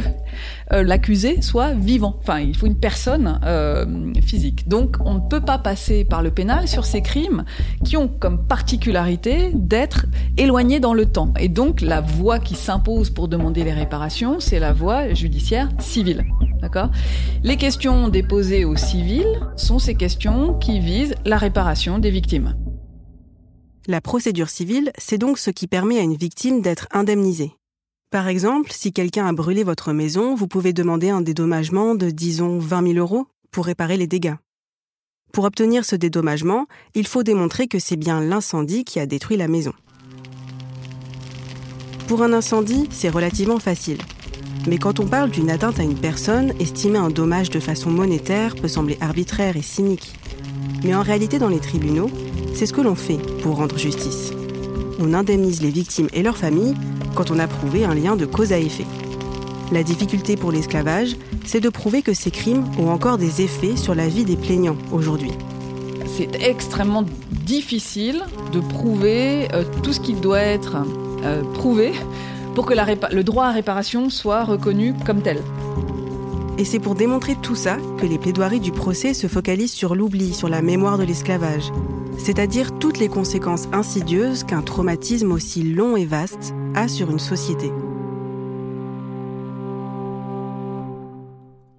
euh, 0.73 0.83
l'accusé 0.83 1.41
soit 1.41 1.73
vivant. 1.73 2.17
Enfin, 2.19 2.39
il 2.39 2.55
faut 2.55 2.67
une 2.67 2.79
personne 2.79 3.39
euh, 3.45 4.13
physique. 4.21 4.67
Donc, 4.67 4.97
on 5.03 5.15
ne 5.15 5.27
peut 5.27 5.41
pas 5.41 5.57
passer 5.57 6.05
par 6.05 6.21
le 6.21 6.29
pénal 6.29 6.67
sur 6.67 6.85
ces 6.85 7.01
crimes 7.01 7.45
qui 7.83 7.97
ont 7.97 8.07
comme 8.07 8.45
particularité 8.45 9.49
d'être 9.55 10.05
éloignés 10.37 10.79
dans 10.79 10.93
le 10.93 11.07
temps. 11.07 11.33
Et 11.39 11.49
donc, 11.49 11.81
la 11.81 12.01
voie 12.01 12.37
qui 12.37 12.53
s'impose 12.53 13.09
pour 13.09 13.27
demander 13.27 13.63
les 13.63 13.73
réparations, 13.73 14.39
c'est 14.39 14.59
la 14.59 14.71
voie 14.71 15.15
judiciaire 15.15 15.69
civile. 15.79 16.25
D'accord? 16.61 16.91
Les 17.41 17.57
questions 17.57 18.07
déposées 18.07 18.65
au 18.65 18.75
civil 18.75 19.25
sont 19.55 19.79
ces 19.79 19.95
questions 19.95 20.53
qui 20.53 20.79
visent 20.79 21.15
la 21.25 21.37
réparation 21.37 21.97
des 21.97 22.11
victimes. 22.11 22.53
La 23.89 24.01
procédure 24.01 24.49
civile, 24.49 24.91
c'est 24.99 25.17
donc 25.17 25.39
ce 25.39 25.49
qui 25.49 25.65
permet 25.65 25.97
à 25.97 26.03
une 26.03 26.15
victime 26.15 26.61
d'être 26.61 26.87
indemnisée. 26.91 27.53
Par 28.11 28.27
exemple, 28.27 28.71
si 28.71 28.93
quelqu'un 28.93 29.25
a 29.25 29.33
brûlé 29.33 29.63
votre 29.63 29.93
maison, 29.93 30.35
vous 30.35 30.47
pouvez 30.47 30.73
demander 30.73 31.09
un 31.09 31.21
dédommagement 31.21 31.95
de, 31.95 32.11
disons, 32.11 32.59
20 32.59 32.93
000 32.93 32.99
euros 32.99 33.25
pour 33.49 33.65
réparer 33.65 33.97
les 33.97 34.05
dégâts. 34.05 34.35
Pour 35.33 35.45
obtenir 35.45 35.85
ce 35.85 35.95
dédommagement, 35.95 36.67
il 36.93 37.07
faut 37.07 37.23
démontrer 37.23 37.67
que 37.67 37.79
c'est 37.79 37.95
bien 37.95 38.21
l'incendie 38.21 38.85
qui 38.85 38.99
a 38.99 39.07
détruit 39.07 39.37
la 39.37 39.47
maison. 39.47 39.73
Pour 42.07 42.21
un 42.21 42.31
incendie, 42.31 42.87
c'est 42.91 43.09
relativement 43.09 43.57
facile. 43.57 43.97
Mais 44.67 44.77
quand 44.77 44.99
on 44.99 45.07
parle 45.07 45.31
d'une 45.31 45.49
atteinte 45.49 45.79
à 45.79 45.83
une 45.83 45.97
personne, 45.97 46.53
estimer 46.59 46.99
un 46.99 47.09
dommage 47.09 47.49
de 47.49 47.59
façon 47.59 47.89
monétaire 47.89 48.55
peut 48.55 48.67
sembler 48.67 48.99
arbitraire 49.01 49.57
et 49.57 49.63
cynique. 49.63 50.13
Mais 50.83 50.93
en 50.93 51.01
réalité, 51.01 51.39
dans 51.39 51.49
les 51.49 51.59
tribunaux, 51.59 52.11
c'est 52.53 52.65
ce 52.65 52.73
que 52.73 52.81
l'on 52.81 52.95
fait 52.95 53.19
pour 53.41 53.57
rendre 53.57 53.77
justice. 53.77 54.31
On 54.99 55.13
indemnise 55.13 55.61
les 55.61 55.69
victimes 55.69 56.09
et 56.13 56.23
leurs 56.23 56.37
familles 56.37 56.75
quand 57.15 57.31
on 57.31 57.39
a 57.39 57.47
prouvé 57.47 57.85
un 57.85 57.95
lien 57.95 58.15
de 58.15 58.25
cause 58.25 58.51
à 58.51 58.59
effet. 58.59 58.85
La 59.71 59.83
difficulté 59.83 60.35
pour 60.35 60.51
l'esclavage, 60.51 61.15
c'est 61.45 61.59
de 61.59 61.69
prouver 61.69 62.01
que 62.01 62.13
ces 62.13 62.31
crimes 62.31 62.65
ont 62.79 62.89
encore 62.89 63.17
des 63.17 63.41
effets 63.41 63.75
sur 63.75 63.95
la 63.95 64.07
vie 64.07 64.25
des 64.25 64.35
plaignants 64.35 64.77
aujourd'hui. 64.91 65.31
C'est 66.05 66.41
extrêmement 66.41 67.05
difficile 67.45 68.23
de 68.51 68.59
prouver 68.59 69.47
euh, 69.53 69.63
tout 69.83 69.93
ce 69.93 69.99
qui 69.99 70.13
doit 70.13 70.41
être 70.41 70.77
euh, 71.23 71.43
prouvé 71.53 71.93
pour 72.55 72.65
que 72.65 72.73
le 73.13 73.23
droit 73.23 73.45
à 73.45 73.51
réparation 73.51 74.09
soit 74.09 74.43
reconnu 74.43 74.93
comme 75.05 75.21
tel. 75.21 75.41
Et 76.57 76.65
c'est 76.65 76.79
pour 76.79 76.95
démontrer 76.95 77.35
tout 77.41 77.55
ça 77.55 77.77
que 77.97 78.05
les 78.05 78.17
plaidoiries 78.17 78.59
du 78.59 78.71
procès 78.71 79.13
se 79.13 79.27
focalisent 79.27 79.71
sur 79.71 79.95
l'oubli, 79.95 80.33
sur 80.33 80.49
la 80.49 80.61
mémoire 80.61 80.97
de 80.97 81.03
l'esclavage, 81.03 81.71
c'est-à-dire 82.19 82.77
toutes 82.77 82.99
les 82.99 83.09
conséquences 83.09 83.67
insidieuses 83.71 84.43
qu'un 84.43 84.61
traumatisme 84.61 85.31
aussi 85.31 85.63
long 85.63 85.97
et 85.97 86.05
vaste 86.05 86.53
a 86.75 86.87
sur 86.87 87.09
une 87.09 87.19
société. 87.19 87.71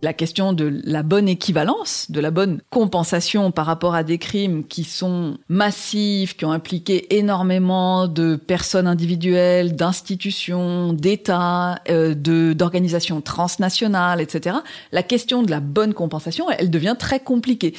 la 0.02 0.12
question 0.12 0.52
de 0.52 0.80
la 0.84 1.02
bonne 1.02 1.28
équivalence, 1.28 2.10
de 2.10 2.20
la 2.20 2.30
bonne 2.30 2.60
compensation 2.70 3.50
par 3.50 3.66
rapport 3.66 3.94
à 3.94 4.02
des 4.02 4.18
crimes 4.18 4.64
qui 4.64 4.84
sont 4.84 5.36
massifs, 5.48 6.36
qui 6.36 6.44
ont 6.44 6.52
impliqué 6.52 7.16
énormément 7.16 8.08
de 8.08 8.36
personnes 8.36 8.86
individuelles, 8.86 9.76
d'institutions, 9.76 10.92
d'États, 10.92 11.80
euh, 11.88 12.14
d'organisations 12.14 13.20
transnationales, 13.20 14.20
etc. 14.20 14.56
La 14.92 15.02
question 15.02 15.42
de 15.42 15.50
la 15.50 15.60
bonne 15.60 15.92
compensation, 15.92 16.46
elle 16.50 16.70
devient 16.70 16.96
très 16.98 17.20
compliquée. 17.20 17.74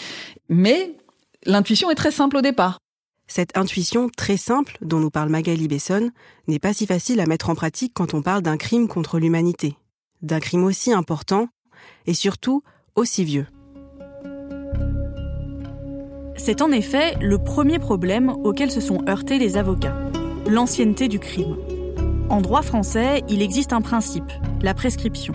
Mais 0.48 0.94
l'intuition 1.46 1.90
est 1.90 1.96
très 1.96 2.12
simple 2.12 2.38
au 2.38 2.42
départ. 2.42 2.80
Cette 3.28 3.58
intuition 3.58 4.10
très 4.16 4.38
simple 4.38 4.78
dont 4.82 5.00
nous 5.00 5.10
parle 5.10 5.30
Magali 5.30 5.68
Besson 5.68 6.12
n'est 6.48 6.60
pas 6.60 6.74
si 6.74 6.86
facile 6.86 7.22
à 7.22 7.26
mettre 7.26 7.50
en 7.50 7.56
pratique 7.56 7.94
quand 7.96 8.14
on 8.14 8.22
parle 8.22 8.42
d'un 8.42 8.58
crime 8.58 8.88
contre 8.88 9.20
l'humanité, 9.20 9.76
d'un 10.22 10.40
crime 10.40 10.66
aussi 10.66 10.92
important 10.92 11.48
et 12.06 12.14
surtout 12.14 12.62
aussi 12.96 13.24
vieux. 13.24 13.48
C'est 16.36 16.62
en 16.62 16.72
effet 16.72 17.16
le 17.22 17.38
premier 17.38 17.80
problème 17.80 18.30
auquel 18.44 18.72
se 18.72 18.82
sont 18.82 19.08
heurtés 19.08 19.38
les 19.38 19.58
avocats, 19.58 19.96
l'ancienneté 20.48 21.08
du 21.08 21.20
crime. 21.20 21.56
En 22.30 22.42
droit 22.42 22.64
français, 22.64 23.22
il 23.30 23.42
existe 23.42 23.74
un 23.74 23.82
principe, 23.82 24.32
la 24.62 24.74
prescription. 24.74 25.34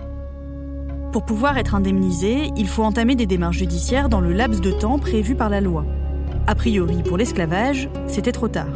Pour 1.17 1.25
pouvoir 1.25 1.57
être 1.57 1.75
indemnisé, 1.75 2.51
il 2.59 2.69
faut 2.69 2.83
entamer 2.83 3.15
des 3.15 3.25
démarches 3.25 3.57
judiciaires 3.57 4.11
dans 4.11 4.21
le 4.21 4.35
laps 4.35 4.61
de 4.61 4.71
temps 4.71 4.99
prévu 4.99 5.35
par 5.35 5.49
la 5.49 5.63
loi. 5.63 5.87
A 6.47 6.55
priori, 6.55 7.03
pour 7.03 7.17
l'esclavage, 7.17 7.89
c'était 8.07 8.33
trop 8.33 8.49
tard. 8.49 8.69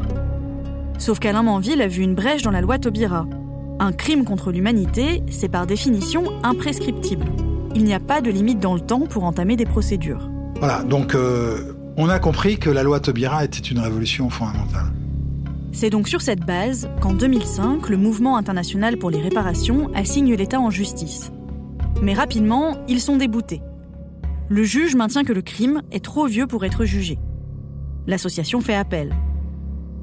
Sauf 0.96 1.18
qu'Alain 1.18 1.42
Manville 1.42 1.82
a 1.82 1.86
vu 1.86 2.02
une 2.02 2.14
brèche 2.14 2.40
dans 2.40 2.50
la 2.50 2.62
loi 2.62 2.78
Taubira. 2.78 3.26
Un 3.78 3.92
crime 3.92 4.24
contre 4.24 4.52
l'humanité, 4.52 5.22
c'est 5.30 5.50
par 5.50 5.66
définition 5.66 6.24
imprescriptible 6.42 7.26
il 7.74 7.84
n'y 7.84 7.92
a 7.92 8.00
pas 8.00 8.22
de 8.22 8.30
limite 8.30 8.58
dans 8.58 8.72
le 8.72 8.80
temps 8.80 9.00
pour 9.00 9.24
entamer 9.24 9.56
des 9.56 9.66
procédures. 9.66 10.30
Voilà, 10.60 10.82
donc 10.82 11.14
euh, 11.14 11.74
on 11.98 12.08
a 12.08 12.18
compris 12.18 12.58
que 12.58 12.70
la 12.70 12.82
loi 12.82 13.00
Taubira 13.00 13.44
était 13.44 13.58
une 13.58 13.80
révolution 13.80 14.30
fondamentale. 14.30 14.86
C'est 15.72 15.90
donc 15.90 16.08
sur 16.08 16.22
cette 16.22 16.46
base 16.46 16.88
qu'en 17.02 17.12
2005, 17.12 17.90
le 17.90 17.98
mouvement 17.98 18.38
international 18.38 18.96
pour 18.96 19.10
les 19.10 19.20
réparations 19.20 19.90
assigne 19.94 20.34
l'État 20.34 20.58
en 20.58 20.70
justice. 20.70 21.32
Mais 22.02 22.14
rapidement, 22.14 22.76
ils 22.88 23.00
sont 23.00 23.16
déboutés. 23.16 23.62
Le 24.48 24.64
juge 24.64 24.96
maintient 24.96 25.24
que 25.24 25.32
le 25.32 25.42
crime 25.42 25.82
est 25.92 26.04
trop 26.04 26.26
vieux 26.26 26.46
pour 26.46 26.64
être 26.64 26.84
jugé. 26.84 27.18
L'association 28.06 28.60
fait 28.60 28.74
appel. 28.74 29.14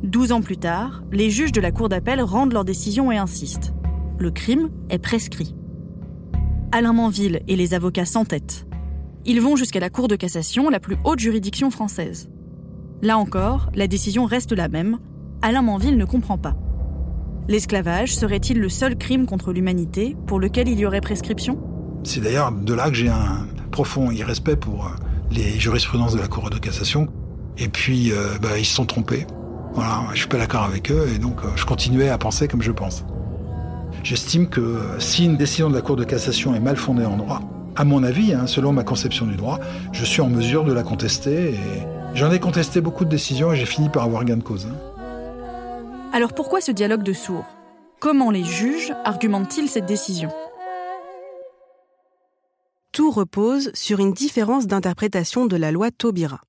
Douze 0.03 0.31
ans 0.31 0.41
plus 0.41 0.57
tard, 0.57 1.03
les 1.11 1.29
juges 1.31 1.51
de 1.51 1.59
la 1.59 1.71
Cour 1.71 1.89
d'appel 1.89 2.21
rendent 2.21 2.53
leur 2.53 2.65
décision 2.65 3.11
et 3.11 3.17
insistent. 3.17 3.73
Le 4.19 4.31
crime 4.31 4.69
est 4.89 4.99
prescrit. 4.99 5.55
Alain 6.71 6.93
Manville 6.93 7.41
et 7.47 7.55
les 7.55 7.73
avocats 7.73 8.05
s'entêtent. 8.05 8.67
Ils 9.25 9.41
vont 9.41 9.55
jusqu'à 9.55 9.79
la 9.79 9.89
Cour 9.89 10.07
de 10.07 10.15
cassation, 10.15 10.69
la 10.69 10.79
plus 10.79 10.97
haute 11.03 11.19
juridiction 11.19 11.71
française. 11.71 12.29
Là 13.01 13.17
encore, 13.17 13.69
la 13.75 13.87
décision 13.87 14.25
reste 14.25 14.53
la 14.53 14.69
même. 14.69 14.99
Alain 15.41 15.61
Manville 15.61 15.97
ne 15.97 16.05
comprend 16.05 16.37
pas. 16.37 16.55
L'esclavage 17.47 18.15
serait-il 18.15 18.59
le 18.59 18.69
seul 18.69 18.97
crime 18.97 19.25
contre 19.25 19.51
l'humanité 19.51 20.15
pour 20.27 20.39
lequel 20.39 20.67
il 20.67 20.79
y 20.79 20.85
aurait 20.85 21.01
prescription? 21.01 21.76
C'est 22.03 22.21
d'ailleurs 22.21 22.51
de 22.51 22.73
là 22.73 22.89
que 22.89 22.95
j'ai 22.95 23.09
un 23.09 23.47
profond 23.71 24.11
irrespect 24.11 24.55
pour 24.55 24.85
euh, 24.85 24.89
les 25.31 25.59
jurisprudences 25.59 26.13
de 26.13 26.19
la 26.19 26.27
Cour 26.27 26.49
de 26.49 26.57
cassation. 26.57 27.07
Et 27.57 27.67
puis, 27.67 28.11
euh, 28.11 28.37
bah, 28.41 28.57
ils 28.57 28.65
se 28.65 28.75
sont 28.75 28.85
trompés. 28.85 29.25
Voilà, 29.73 30.03
je 30.13 30.19
suis 30.19 30.27
pas 30.27 30.37
d'accord 30.37 30.63
avec 30.63 30.91
eux 30.91 31.07
et 31.13 31.19
donc 31.19 31.43
euh, 31.43 31.49
je 31.55 31.65
continuais 31.65 32.09
à 32.09 32.17
penser 32.17 32.47
comme 32.47 32.61
je 32.61 32.71
pense. 32.71 33.03
J'estime 34.03 34.47
que 34.47 34.79
si 34.99 35.25
une 35.25 35.37
décision 35.37 35.69
de 35.69 35.75
la 35.75 35.81
Cour 35.81 35.95
de 35.95 36.03
cassation 36.03 36.55
est 36.55 36.59
mal 36.59 36.77
fondée 36.77 37.05
en 37.05 37.17
droit, 37.17 37.41
à 37.75 37.83
mon 37.83 38.03
avis, 38.03 38.33
hein, 38.33 38.47
selon 38.47 38.71
ma 38.71 38.83
conception 38.83 39.25
du 39.25 39.35
droit, 39.35 39.59
je 39.91 40.03
suis 40.03 40.21
en 40.21 40.29
mesure 40.29 40.63
de 40.63 40.73
la 40.73 40.83
contester. 40.83 41.51
Et 41.51 41.59
j'en 42.15 42.31
ai 42.31 42.39
contesté 42.39 42.81
beaucoup 42.81 43.05
de 43.05 43.09
décisions 43.09 43.53
et 43.53 43.55
j'ai 43.55 43.65
fini 43.65 43.89
par 43.89 44.03
avoir 44.03 44.25
gain 44.25 44.37
de 44.37 44.43
cause. 44.43 44.67
Hein. 44.67 44.75
Alors 46.13 46.33
pourquoi 46.33 46.61
ce 46.61 46.71
dialogue 46.71 47.03
de 47.03 47.13
sourds? 47.13 47.45
Comment 47.99 48.31
les 48.31 48.43
juges 48.43 48.93
argumentent-ils 49.05 49.67
cette 49.67 49.85
décision? 49.85 50.29
Tout 52.97 53.11
repose 53.11 53.69
sur 53.75 53.99
une 53.99 54.11
différence 54.11 54.65
d'interprétation 54.65 55.45
de 55.45 55.55
la 55.55 55.71
loi 55.71 55.91
Taubira. 55.91 56.41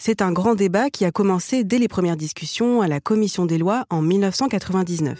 C'est 0.00 0.22
un 0.22 0.30
grand 0.30 0.54
débat 0.54 0.88
qui 0.88 1.04
a 1.04 1.10
commencé 1.10 1.64
dès 1.64 1.78
les 1.78 1.88
premières 1.88 2.16
discussions 2.16 2.80
à 2.80 2.86
la 2.86 3.00
Commission 3.00 3.44
des 3.44 3.58
lois 3.58 3.86
en 3.90 4.02
1999 4.02 5.18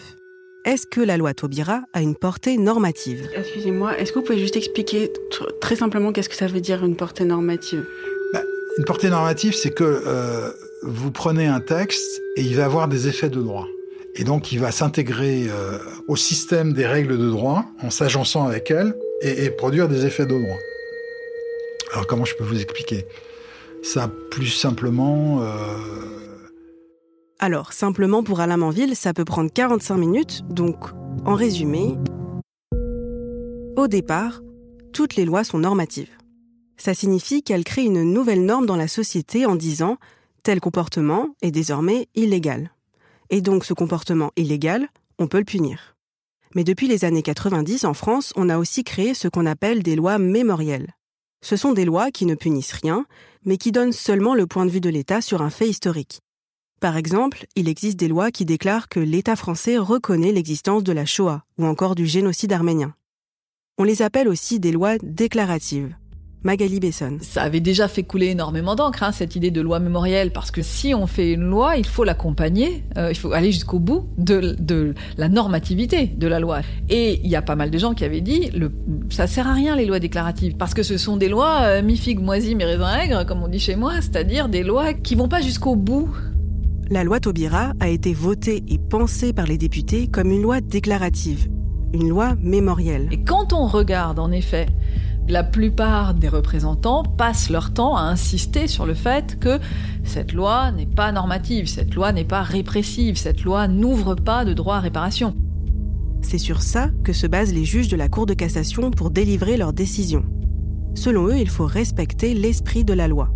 est-ce 0.65 0.85
que 0.85 0.99
la 0.99 1.15
loi 1.15 1.33
Taubira 1.33 1.83
a 1.93 2.01
une 2.01 2.15
portée 2.15 2.57
normative? 2.57 3.29
Excusez-moi, 3.33 3.97
est-ce 3.97 4.11
que 4.11 4.19
vous 4.19 4.25
pouvez 4.25 4.37
juste 4.37 4.57
expliquer 4.57 5.13
très 5.61 5.77
simplement 5.77 6.11
qu'est-ce 6.11 6.27
que 6.27 6.35
ça 6.35 6.47
veut 6.47 6.59
dire 6.59 6.83
une 6.83 6.97
portée 6.97 7.23
normative? 7.23 7.85
Bah, 8.33 8.41
Une 8.77 8.83
portée 8.83 9.09
normative, 9.09 9.55
c'est 9.55 9.69
que 9.69 9.85
euh, 9.85 10.51
vous 10.83 11.09
prenez 11.11 11.47
un 11.47 11.61
texte 11.61 12.21
et 12.35 12.41
il 12.41 12.53
va 12.57 12.65
avoir 12.65 12.89
des 12.89 13.07
effets 13.07 13.29
de 13.29 13.41
droit. 13.41 13.65
Et 14.15 14.25
donc, 14.25 14.51
il 14.51 14.59
va 14.59 14.73
s'intégrer 14.73 15.47
euh, 15.47 15.77
au 16.09 16.17
système 16.17 16.73
des 16.73 16.85
règles 16.85 17.17
de 17.17 17.29
droit 17.29 17.63
en 17.81 17.89
s'agençant 17.89 18.45
avec 18.45 18.69
elles 18.69 18.93
et, 19.21 19.49
produire 19.51 19.87
des 19.87 20.05
effets 20.05 20.25
de 20.25 20.37
droit. 20.37 20.57
Alors, 21.91 22.07
comment 22.07 22.25
je 22.25 22.35
peux 22.35 22.43
vous 22.43 22.59
expliquer 22.59 23.05
Ça, 23.81 24.09
plus 24.31 24.47
simplement, 24.47 25.41
euh, 25.41 26.07
alors, 27.39 27.71
simplement 27.71 28.23
pour 28.23 28.39
Alain 28.39 28.57
Manville, 28.57 28.95
ça 28.95 29.13
peut 29.13 29.23
prendre 29.23 29.53
45 29.53 29.97
minutes, 29.97 30.41
donc 30.49 30.75
en 31.23 31.35
résumé, 31.35 31.95
Au 33.75 33.87
départ, 33.87 34.41
toutes 34.91 35.15
les 35.15 35.25
lois 35.25 35.43
sont 35.43 35.59
normatives. 35.59 36.09
Ça 36.77 36.95
signifie 36.95 37.43
qu'elles 37.43 37.63
créent 37.63 37.85
une 37.85 38.01
nouvelle 38.01 38.43
norme 38.43 38.65
dans 38.65 38.75
la 38.75 38.87
société 38.87 39.45
en 39.45 39.55
disant 39.55 39.97
tel 40.41 40.59
comportement 40.59 41.35
est 41.43 41.51
désormais 41.51 42.07
illégal. 42.15 42.71
Et 43.29 43.41
donc 43.41 43.65
ce 43.65 43.73
comportement 43.73 44.31
illégal, 44.35 44.87
on 45.19 45.27
peut 45.27 45.39
le 45.39 45.43
punir. 45.43 45.95
Mais 46.55 46.63
depuis 46.63 46.87
les 46.87 47.05
années 47.05 47.21
90, 47.21 47.85
en 47.85 47.93
France, 47.93 48.33
on 48.35 48.49
a 48.49 48.57
aussi 48.57 48.83
créé 48.83 49.13
ce 49.13 49.27
qu'on 49.27 49.45
appelle 49.45 49.83
des 49.83 49.95
lois 49.95 50.17
mémorielles. 50.17 50.96
Ce 51.41 51.55
sont 51.55 51.73
des 51.73 51.85
lois 51.85 52.11
qui 52.11 52.25
ne 52.25 52.35
punissent 52.35 52.73
rien, 52.73 53.05
mais 53.45 53.57
qui 53.57 53.71
donnent 53.71 53.93
seulement 53.93 54.35
le 54.35 54.47
point 54.47 54.65
de 54.65 54.71
vue 54.71 54.81
de 54.81 54.89
l'État 54.89 55.21
sur 55.21 55.41
un 55.41 55.49
fait 55.49 55.69
historique. 55.69 56.19
Par 56.79 56.97
exemple, 56.97 57.45
il 57.55 57.67
existe 57.67 57.97
des 57.97 58.07
lois 58.07 58.29
qui 58.31 58.45
déclarent 58.45 58.89
que 58.89 58.99
l'État 58.99 59.35
français 59.35 59.77
reconnaît 59.77 60.31
l'existence 60.31 60.83
de 60.83 60.91
la 60.91 61.05
Shoah 61.05 61.43
ou 61.57 61.65
encore 61.65 61.95
du 61.95 62.05
génocide 62.05 62.53
arménien. 62.53 62.93
On 63.79 63.83
les 63.83 64.01
appelle 64.01 64.27
aussi 64.27 64.59
des 64.59 64.71
lois 64.71 64.97
déclaratives. 64.99 65.95
Magali 66.43 66.79
Besson. 66.79 67.17
Ça 67.21 67.41
avait 67.41 67.59
déjà 67.59 67.87
fait 67.87 68.03
couler 68.03 68.27
énormément 68.27 68.75
d'encre, 68.75 69.03
hein, 69.03 69.11
cette 69.11 69.35
idée 69.35 69.51
de 69.51 69.61
loi 69.61 69.79
mémorielle, 69.79 70.31
parce 70.31 70.51
que 70.51 70.61
si 70.61 70.93
on 70.93 71.07
fait 71.07 71.33
une 71.33 71.43
loi, 71.43 71.77
il 71.77 71.85
faut 71.85 72.03
l'accompagner, 72.03 72.83
euh, 72.97 73.09
il 73.11 73.15
faut 73.15 73.33
aller 73.33 73.51
jusqu'au 73.51 73.79
bout 73.79 74.07
de, 74.17 74.55
de, 74.59 74.93
la 75.17 75.29
normativité 75.29 76.07
de 76.07 76.27
la 76.27 76.39
loi. 76.39 76.61
Et 76.89 77.19
il 77.23 77.29
y 77.29 77.35
a 77.35 77.41
pas 77.41 77.55
mal 77.55 77.71
de 77.71 77.77
gens 77.77 77.93
qui 77.93 78.05
avaient 78.05 78.21
dit, 78.21 78.49
le, 78.51 78.71
ça 79.09 79.27
sert 79.27 79.47
à 79.47 79.53
rien 79.53 79.75
les 79.75 79.85
lois 79.85 79.99
déclaratives, 79.99 80.55
parce 80.57 80.73
que 80.73 80.83
ce 80.83 80.97
sont 80.97 81.17
des 81.17 81.29
lois 81.29 81.61
euh, 81.63 81.81
mi-figue, 81.81 82.19
moisi, 82.19 82.55
mi-raisin 82.55 82.95
aigre, 82.99 83.25
comme 83.25 83.43
on 83.43 83.47
dit 83.47 83.59
chez 83.59 83.75
moi, 83.75 83.95
c'est-à-dire 83.95 84.47
des 84.47 84.63
lois 84.63 84.93
qui 84.93 85.15
vont 85.15 85.27
pas 85.27 85.41
jusqu'au 85.41 85.75
bout 85.75 86.09
la 86.89 87.03
loi 87.03 87.19
Taubira 87.19 87.73
a 87.81 87.89
été 87.89 88.13
votée 88.13 88.63
et 88.69 88.77
pensée 88.77 89.33
par 89.33 89.45
les 89.45 89.57
députés 89.57 90.07
comme 90.07 90.31
une 90.31 90.41
loi 90.41 90.61
déclarative, 90.61 91.49
une 91.93 92.07
loi 92.07 92.35
mémorielle. 92.41 93.09
Et 93.11 93.21
quand 93.25 93.51
on 93.51 93.67
regarde, 93.67 94.19
en 94.19 94.31
effet, 94.31 94.67
la 95.27 95.43
plupart 95.43 96.13
des 96.13 96.29
représentants 96.29 97.03
passent 97.03 97.49
leur 97.49 97.73
temps 97.73 97.97
à 97.97 98.01
insister 98.01 98.67
sur 98.67 98.85
le 98.85 98.93
fait 98.93 99.37
que 99.39 99.59
cette 100.03 100.31
loi 100.31 100.71
n'est 100.71 100.85
pas 100.85 101.11
normative, 101.11 101.67
cette 101.67 101.93
loi 101.95 102.13
n'est 102.13 102.23
pas 102.23 102.43
répressive, 102.43 103.17
cette 103.17 103.43
loi 103.43 103.67
n'ouvre 103.67 104.15
pas 104.15 104.45
de 104.45 104.53
droit 104.53 104.77
à 104.77 104.79
réparation. 104.79 105.35
C'est 106.21 106.37
sur 106.37 106.61
ça 106.61 106.89
que 107.03 107.13
se 107.13 107.27
basent 107.27 107.53
les 107.53 107.65
juges 107.65 107.89
de 107.89 107.97
la 107.97 108.09
Cour 108.09 108.25
de 108.25 108.33
cassation 108.33 108.89
pour 108.91 109.11
délivrer 109.11 109.57
leurs 109.57 109.73
décisions. 109.73 110.25
Selon 110.95 111.27
eux, 111.27 111.37
il 111.37 111.49
faut 111.49 111.65
respecter 111.67 112.33
l'esprit 112.33 112.83
de 112.83 112.93
la 112.93 113.07
loi. 113.07 113.29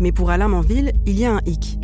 Mais 0.00 0.10
pour 0.10 0.30
Alain 0.30 0.48
Manville, 0.48 0.92
il 1.06 1.18
y 1.18 1.24
a 1.24 1.34
un 1.34 1.40
hic. 1.46 1.78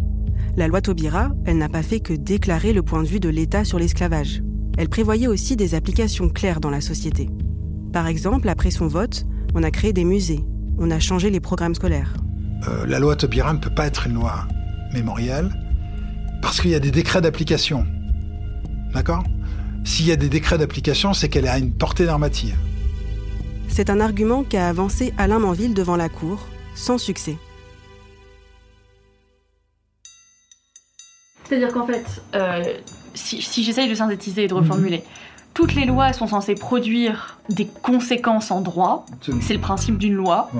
La 0.56 0.66
loi 0.66 0.80
Taubira, 0.80 1.30
elle 1.44 1.58
n'a 1.58 1.68
pas 1.68 1.82
fait 1.82 2.00
que 2.00 2.12
déclarer 2.12 2.72
le 2.72 2.82
point 2.82 3.02
de 3.02 3.08
vue 3.08 3.20
de 3.20 3.28
l'État 3.28 3.64
sur 3.64 3.78
l'esclavage. 3.78 4.42
Elle 4.78 4.88
prévoyait 4.88 5.28
aussi 5.28 5.56
des 5.56 5.74
applications 5.74 6.28
claires 6.28 6.60
dans 6.60 6.70
la 6.70 6.80
société. 6.80 7.28
Par 7.92 8.06
exemple, 8.06 8.48
après 8.48 8.70
son 8.70 8.86
vote, 8.86 9.26
on 9.54 9.62
a 9.64 9.70
créé 9.70 9.92
des 9.92 10.04
musées, 10.04 10.44
on 10.78 10.90
a 10.90 11.00
changé 11.00 11.28
les 11.30 11.40
programmes 11.40 11.74
scolaires. 11.74 12.14
Euh, 12.68 12.86
la 12.86 13.00
loi 13.00 13.16
Taubira 13.16 13.52
ne 13.52 13.58
peut 13.58 13.74
pas 13.74 13.86
être 13.86 14.06
une 14.06 14.14
loi 14.14 14.46
mémorielle 14.92 15.50
parce 16.40 16.60
qu'il 16.60 16.70
y 16.70 16.74
a 16.74 16.80
des 16.80 16.92
décrets 16.92 17.20
d'application. 17.20 17.86
D'accord? 18.94 19.24
S'il 19.84 20.06
y 20.06 20.12
a 20.12 20.16
des 20.16 20.28
décrets 20.28 20.58
d'application, 20.58 21.14
c'est 21.14 21.28
qu'elle 21.28 21.48
a 21.48 21.58
une 21.58 21.72
portée 21.72 22.04
normative. 22.04 22.56
C'est 23.68 23.90
un 23.90 24.00
argument 24.00 24.44
qu'a 24.44 24.68
avancé 24.68 25.12
Alain 25.18 25.38
Manville 25.38 25.74
devant 25.74 25.96
la 25.96 26.08
Cour, 26.08 26.46
sans 26.74 26.98
succès. 26.98 27.36
C'est-à-dire 31.44 31.72
qu'en 31.72 31.86
fait, 31.86 32.04
euh, 32.36 32.62
si, 33.14 33.64
j'essaye 33.64 33.88
de 33.88 33.94
synthétiser 33.94 34.44
et 34.44 34.46
de 34.46 34.54
reformuler, 34.54 34.98
mhm. 34.98 35.04
Toutes 35.54 35.74
les 35.74 35.84
lois 35.84 36.12
sont 36.12 36.26
censées 36.26 36.54
produire 36.54 37.38
des 37.48 37.66
conséquences 37.66 38.50
en 38.50 38.60
droit. 38.60 39.04
C'est 39.40 39.54
le 39.54 39.60
principe 39.60 39.98
d'une 39.98 40.14
loi. 40.14 40.50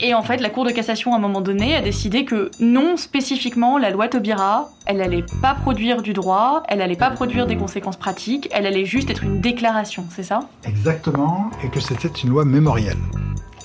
Et 0.00 0.12
en 0.12 0.22
fait, 0.22 0.38
la 0.38 0.50
Cour 0.50 0.66
de 0.66 0.70
cassation, 0.70 1.14
à 1.14 1.16
un 1.16 1.20
moment 1.20 1.40
donné, 1.40 1.74
a 1.74 1.80
décidé 1.80 2.24
que 2.24 2.50
non 2.60 2.96
spécifiquement, 2.96 3.78
la 3.78 3.90
loi 3.90 4.08
Taubira, 4.08 4.70
elle 4.84 4.98
n'allait 4.98 5.24
pas 5.40 5.54
produire 5.54 6.02
du 6.02 6.12
droit, 6.12 6.62
elle 6.68 6.78
n'allait 6.78 6.96
pas 6.96 7.10
produire 7.10 7.46
des 7.46 7.56
conséquences 7.56 7.96
pratiques, 7.96 8.48
elle 8.52 8.66
allait 8.66 8.84
juste 8.84 9.08
être 9.08 9.24
une 9.24 9.40
déclaration, 9.40 10.04
c'est 10.10 10.22
ça? 10.22 10.40
Exactement, 10.64 11.50
et 11.64 11.70
que 11.70 11.80
c'était 11.80 12.08
une 12.08 12.30
loi 12.30 12.44
mémorielle. 12.44 12.98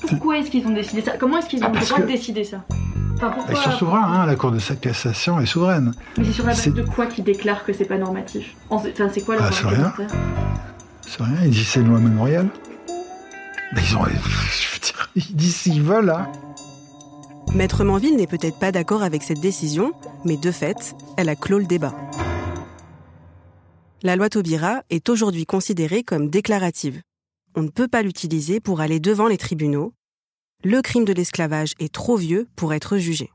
Pourquoi 0.08 0.38
est-ce 0.38 0.52
qu'ils 0.52 0.66
ont 0.68 0.74
décidé 0.74 1.02
ça? 1.02 1.18
Comment 1.18 1.38
est-ce 1.38 1.48
qu'ils 1.48 1.64
ont 1.64 1.72
ah, 1.74 1.80
le 1.80 1.86
droit 1.86 2.00
de 2.00 2.06
décider 2.06 2.44
ça? 2.44 2.64
Ils 3.50 3.56
sont 3.56 3.72
souverains, 3.72 4.04
hein, 4.04 4.26
la 4.26 4.36
Cour 4.36 4.52
de 4.52 4.60
cassation 4.60 5.40
est 5.40 5.46
souveraine. 5.46 5.94
Mais 6.18 6.26
c'est 6.26 6.34
sur 6.34 6.46
la 6.46 6.54
base 6.54 6.68
de 6.68 6.82
quoi 6.82 7.06
qu'ils 7.06 7.24
déclarent 7.24 7.64
que 7.64 7.72
c'est 7.74 7.86
pas 7.86 7.98
normatif? 7.98 8.56
Enfin, 8.70 8.90
c'est 9.14 9.22
quoi 9.22 9.36
le 9.36 9.42
ah, 9.42 9.50
C'est 9.52 9.68
rien. 9.68 9.94
C'est 11.02 11.24
rien, 11.24 11.38
ils 11.44 11.52
disent 11.52 11.68
c'est 11.68 11.80
une 11.80 11.90
loi 11.90 12.00
mémorielle. 12.00 12.50
Mais 13.74 13.82
ils 13.82 13.98
ont. 13.98 14.04
Je 14.04 14.12
veux 14.12 14.80
dire, 14.80 15.10
ils 15.16 15.36
disent 15.36 15.56
s'ils 15.56 15.82
veulent, 15.82 16.10
hein. 16.10 16.28
Maître 17.54 17.84
Manville 17.84 18.16
n'est 18.16 18.28
peut-être 18.28 18.58
pas 18.58 18.72
d'accord 18.72 19.04
avec 19.04 19.22
cette 19.22 19.40
décision, 19.40 19.94
mais 20.26 20.38
de 20.38 20.52
fait, 20.52 20.96
elle 21.18 21.30
a 21.30 21.36
clos 21.36 21.60
le 21.60 21.66
débat. 21.66 21.94
La 24.02 24.16
loi 24.16 24.28
Taubira 24.28 24.82
est 24.90 25.08
aujourd'hui 25.08 25.46
considérée 25.46 26.04
comme 26.04 26.30
déclarative. 26.30 27.02
On 27.56 27.62
ne 27.62 27.70
peut 27.70 27.88
pas 27.88 28.02
l'utiliser 28.02 28.60
pour 28.60 28.82
aller 28.82 29.00
devant 29.00 29.28
les 29.28 29.38
tribunaux 29.38 29.94
le 30.66 30.82
crime 30.82 31.04
de 31.04 31.12
l'esclavage 31.12 31.74
est 31.80 31.94
trop 31.94 32.16
vieux 32.16 32.48
pour 32.56 32.74
être 32.74 32.98
jugé. 32.98 33.32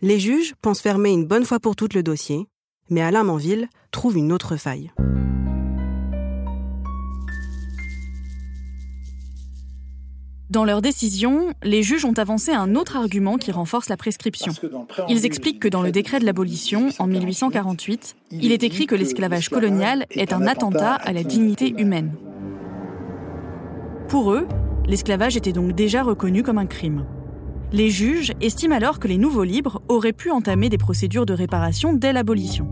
Les 0.00 0.18
juges 0.18 0.54
pensent 0.60 0.80
fermer 0.80 1.10
une 1.10 1.24
bonne 1.24 1.44
fois 1.44 1.60
pour 1.60 1.76
toutes 1.76 1.94
le 1.94 2.02
dossier, 2.02 2.48
mais 2.90 3.00
Alain 3.00 3.22
Manville 3.22 3.68
trouve 3.92 4.16
une 4.16 4.32
autre 4.32 4.56
faille. 4.56 4.90
Dans 10.50 10.64
leur 10.64 10.82
décision, 10.82 11.54
les 11.62 11.84
juges 11.84 12.04
ont 12.04 12.18
avancé 12.18 12.50
un 12.50 12.74
autre 12.74 12.96
argument 12.96 13.38
qui 13.38 13.52
renforce 13.52 13.88
la 13.88 13.96
prescription. 13.96 14.52
Ils 15.08 15.24
expliquent 15.24 15.60
que 15.60 15.68
dans 15.68 15.80
le 15.80 15.92
décret 15.92 16.18
de 16.18 16.26
l'abolition, 16.26 16.88
en 16.98 17.06
1848, 17.06 18.16
il 18.32 18.50
est 18.50 18.64
écrit 18.64 18.86
que 18.86 18.96
l'esclavage 18.96 19.48
colonial 19.48 20.06
est 20.10 20.32
un 20.32 20.46
attentat 20.48 20.94
à 20.94 21.12
la 21.12 21.22
dignité 21.22 21.72
humaine. 21.78 22.16
Pour 24.08 24.32
eux, 24.32 24.46
L'esclavage 24.86 25.36
était 25.36 25.52
donc 25.52 25.72
déjà 25.72 26.02
reconnu 26.02 26.42
comme 26.42 26.58
un 26.58 26.66
crime. 26.66 27.06
Les 27.72 27.88
juges 27.88 28.32
estiment 28.40 28.74
alors 28.76 28.98
que 28.98 29.08
les 29.08 29.16
nouveaux 29.16 29.44
libres 29.44 29.80
auraient 29.88 30.12
pu 30.12 30.30
entamer 30.30 30.68
des 30.68 30.78
procédures 30.78 31.24
de 31.24 31.32
réparation 31.32 31.92
dès 31.92 32.12
l'abolition. 32.12 32.68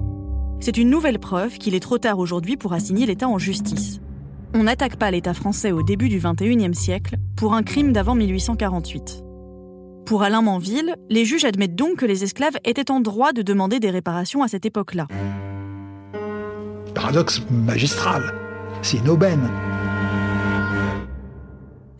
C'est 0.60 0.76
une 0.76 0.90
nouvelle 0.90 1.18
preuve 1.18 1.56
qu'il 1.56 1.74
est 1.74 1.80
trop 1.80 1.98
tard 1.98 2.18
aujourd'hui 2.18 2.56
pour 2.56 2.72
assigner 2.72 3.06
l'État 3.06 3.28
en 3.28 3.38
justice. 3.38 4.00
On 4.52 4.64
n'attaque 4.64 4.96
pas 4.96 5.10
l'État 5.10 5.32
français 5.32 5.72
au 5.72 5.82
début 5.82 6.08
du 6.08 6.20
XXIe 6.20 6.74
siècle 6.74 7.16
pour 7.36 7.54
un 7.54 7.62
crime 7.62 7.92
d'avant 7.92 8.16
1848. 8.16 9.22
Pour 10.04 10.22
Alain 10.24 10.42
Manville, 10.42 10.96
les 11.08 11.24
juges 11.24 11.44
admettent 11.44 11.76
donc 11.76 11.96
que 11.96 12.06
les 12.06 12.24
esclaves 12.24 12.58
étaient 12.64 12.90
en 12.90 13.00
droit 13.00 13.32
de 13.32 13.42
demander 13.42 13.78
des 13.78 13.90
réparations 13.90 14.42
à 14.42 14.48
cette 14.48 14.66
époque-là. 14.66 15.06
Paradoxe 16.94 17.40
magistral. 17.50 18.34
C'est 18.82 18.98
une 18.98 19.08
aubaine. 19.08 19.48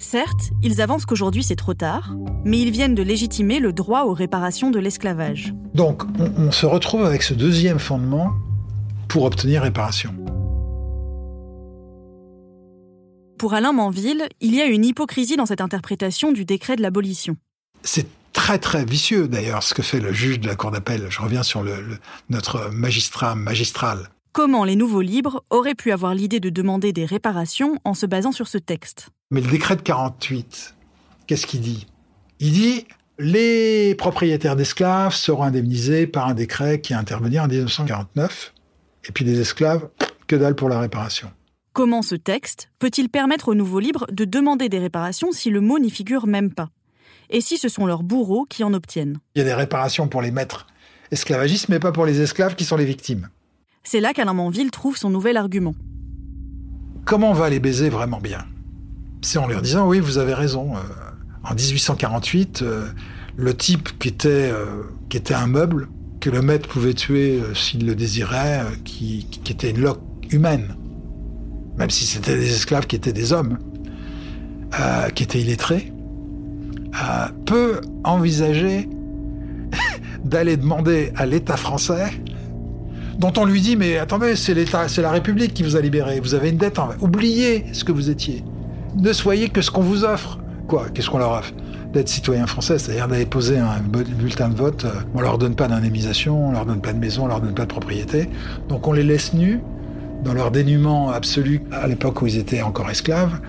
Certes, 0.01 0.53
ils 0.63 0.81
avancent 0.81 1.05
qu'aujourd'hui 1.05 1.43
c'est 1.43 1.57
trop 1.57 1.75
tard, 1.75 2.15
mais 2.47 2.59
ils 2.59 2.71
viennent 2.71 2.95
de 2.95 3.03
légitimer 3.03 3.61
le 3.61 3.75
droit 3.75 4.05
aux 4.05 4.15
réparations 4.15 4.71
de 4.71 4.79
l'esclavage. 4.79 5.53
Donc, 5.75 6.05
on, 6.39 6.51
se 6.51 6.65
retrouve 6.65 7.05
avec 7.05 7.23
ce 7.23 7.35
deuxième 7.35 7.79
fondement 7.79 8.33
pour 9.09 9.25
obtenir 9.25 9.61
réparation. 9.61 10.15
Pour 13.39 13.53
Alain 13.53 13.75
Manville, 13.75 14.27
il 14.41 14.55
y 14.55 14.63
a 14.63 14.65
une 14.65 14.87
hypocrisie 14.87 15.37
dans 15.37 15.45
cette 15.45 15.61
interprétation 15.61 16.33
du 16.33 16.47
décret 16.47 16.77
de 16.77 16.83
l'abolition. 16.83 17.37
C'est 17.83 18.07
très 18.33 18.59
très 18.59 18.87
vicieux 18.87 19.29
d'ailleurs 19.29 19.63
ce 19.63 19.75
que 19.75 19.83
fait 19.83 20.01
le 20.01 20.15
juge 20.15 20.41
de 20.41 20.47
la 20.47 20.57
Cour 20.57 20.71
d'appel. 20.71 21.09
Je 21.11 21.21
reviens 21.21 21.43
sur 21.43 21.63
notre 22.31 22.71
magistrat 22.71 23.35
magistral. 23.35 24.09
Comment 24.33 24.65
les 24.65 24.77
nouveaux 24.77 25.03
libres 25.03 25.45
auraient 25.51 25.75
pu 25.75 25.93
avoir 25.93 26.15
l'idée 26.15 26.41
de 26.41 26.49
demander 26.49 26.95
des 26.95 27.05
réparations 27.05 27.79
en 27.85 27.93
se 27.93 28.07
basant 28.07 28.33
sur 28.33 28.49
ce 28.49 28.57
texte? 28.57 29.11
Mais 29.31 29.40
le 29.40 29.51
décret 29.51 29.77
de 29.77 29.83
48, 29.83 30.75
qu'est-ce 31.27 31.47
qu'il 31.47 31.61
dit? 31.61 31.87
Il 32.40 32.53
dit 32.53 32.87
les 33.19 33.95
propriétaires 33.97 34.57
d'esclaves 34.57 35.14
seront 35.14 35.43
indemnisés 35.43 36.07
par 36.07 36.29
un 36.29 36.35
décret 36.35 36.81
qui 36.81 36.95
est 36.95 36.97
intervenu 36.97 37.38
en 37.38 37.47
1949, 37.47 38.55
et 39.09 39.12
puis 39.12 39.25
les 39.25 39.40
esclaves, 39.40 39.88
que 40.27 40.37
dalle 40.37 40.55
pour 40.55 40.69
la 40.69 40.81
réparation. 40.81 41.31
Comment 41.73 42.03
ce 42.03 42.14
texte 42.14 42.71
peut-il 42.79 43.09
permettre 43.09 43.49
aux 43.49 43.55
nouveaux 43.55 43.79
libres 43.79 44.07
de 44.11 44.25
demander 44.25 44.69
des 44.69 44.79
réparations 44.79 45.33
si 45.33 45.51
le 45.51 45.61
mot 45.61 45.79
n'y 45.79 45.90
figure 45.90 46.27
même 46.27 46.53
pas? 46.53 46.71
Et 47.29 47.40
si 47.40 47.59
ce 47.59 47.69
sont 47.69 47.87
leurs 47.87 48.03
bourreaux 48.03 48.47
qui 48.49 48.64
en 48.64 48.75
obtiennent? 48.75 49.19
Il 49.35 49.38
y 49.38 49.43
a 49.43 49.45
des 49.45 49.55
réparations 49.55 50.09
pour 50.09 50.23
les 50.23 50.31
maîtres 50.31 50.66
esclavagistes, 51.11 51.69
mais 51.69 51.79
pas 51.79 51.93
pour 51.93 52.07
les 52.07 52.21
esclaves 52.21 52.57
qui 52.57 52.64
sont 52.64 52.77
les 52.77 52.85
victimes. 52.85 53.29
C'est 53.83 54.01
là 54.01 54.12
qu'Alain 54.12 54.35
Manville 54.35 54.71
trouve 54.71 54.97
son 54.97 55.11
nouvel 55.11 55.37
argument. 55.37 55.75
Comment 57.05 57.31
on 57.31 57.35
va 57.35 57.51
les 57.51 57.61
baiser 57.61 57.88
vraiment 57.88 58.21
bien? 58.21 58.47
C'est 59.22 59.38
en 59.38 59.46
leur 59.46 59.62
disant 59.62 59.87
oui, 59.87 60.00
vous 60.00 60.18
avez 60.18 60.35
raison. 60.35 60.76
Euh, 60.76 60.80
en 61.42 61.54
1848, 61.54 62.62
euh, 62.62 62.87
le 63.37 63.56
type 63.56 63.98
qui 63.98 64.09
était, 64.09 64.28
euh, 64.28 64.66
qui 65.09 65.16
était 65.16 65.35
un 65.35 65.46
meuble, 65.46 65.88
que 66.20 66.28
le 66.28 66.42
maître 66.42 66.68
pouvait 66.68 66.92
tuer 66.92 67.40
s'il 67.54 67.87
le 67.87 67.94
désirait, 67.94 68.61
qui, 68.85 69.26
qui 69.42 69.52
était 69.52 69.70
une 69.70 69.80
loque 69.80 70.02
humaine, 70.30 70.76
même 71.78 71.88
si 71.88 72.04
c'était 72.04 72.37
des 72.37 72.52
esclaves 72.52 72.87
qui 72.87 72.96
étaient 72.96 73.14
des 73.14 73.33
hommes. 73.33 73.59
qui 75.14 75.22
était 75.24 75.40
illettré, 75.40 75.92
euh, 76.94 77.28
peut 77.46 77.80
envisager 78.02 78.88
d'aller 80.24 80.56
demander 80.56 81.12
à 81.14 81.24
l'État 81.24 81.56
français, 81.56 82.11
dont 83.18 83.33
on 83.37 83.44
lui 83.44 83.61
dit 83.61 83.76
mais 83.76 83.98
attendez, 83.98 84.35
c'est 84.35 84.54
l'État, 84.54 84.88
c'est 84.88 85.02
la 85.02 85.12
République 85.12 85.54
qui 85.54 85.62
vous 85.62 85.76
a 85.76 85.80
libéré, 85.80 86.18
vous 86.18 86.35
avez 86.35 86.50
une 86.50 86.56
dette, 86.56 86.80
en... 86.80 86.90
oubliez 87.00 87.66
ce 87.72 87.85
que 87.85 87.92
vous 87.92 88.11
étiez, 88.11 88.42
ne 88.96 89.12
soyez 89.12 89.48
que 89.48 89.62
ce 89.62 89.70
qu'on 89.70 89.83
vous 89.83 90.05
offre. 90.05 90.38
Quoi 90.68 90.87
Qu'est-ce 90.88 91.11
qu'on 91.11 91.18
leur 91.18 91.33
offre 91.33 91.53
D'être 91.92 92.09
citoyen 92.09 92.46
français, 92.46 92.79
c'est-à-dire 92.79 93.09
d'aller 93.09 93.26
poser 93.26 93.59
un 93.59 93.81
bulletin 93.81 94.48
de 94.48 94.55
vote. 94.55 94.85
Euh, 94.85 95.00
on 95.14 95.20
leur 95.20 95.38
donne 95.38 95.57
pas 95.57 95.66
d'indemnisation, 95.66 96.48
on 96.48 96.53
leur 96.53 96.64
donne 96.64 96.81
pas 96.81 96.92
de 96.92 96.98
maison, 96.98 97.24
on 97.24 97.26
leur 97.26 97.40
donne 97.40 97.55
pas 97.55 97.64
de 97.64 97.68
propriété. 97.68 98.29
Donc 98.68 98.87
on 98.87 98.92
les 98.92 99.03
laisse 99.03 99.35
nus 99.35 99.61
dans 100.22 100.35
leur 100.35 100.50
dénuement 100.50 101.11
absolu 101.11 101.62
à 101.72 101.88
l'époque 101.88 102.22
où 102.22 102.26
ils 102.26 102.38
étaient 102.38 102.62
encore 102.62 102.88
esclaves. 102.90 103.40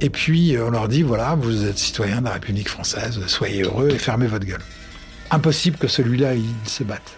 Et 0.00 0.10
puis 0.10 0.56
on 0.58 0.70
leur 0.70 0.88
dit 0.88 1.02
voilà, 1.02 1.36
vous 1.36 1.64
êtes 1.64 1.78
citoyen 1.78 2.20
de 2.20 2.24
la 2.24 2.32
République 2.32 2.68
française, 2.68 3.20
soyez 3.26 3.62
heureux 3.62 3.90
et 3.90 3.98
fermez 3.98 4.26
votre 4.26 4.46
gueule. 4.46 4.62
Impossible 5.30 5.76
que 5.78 5.88
celui-là 5.88 6.34
il 6.34 6.68
se 6.68 6.82
batte. 6.82 7.16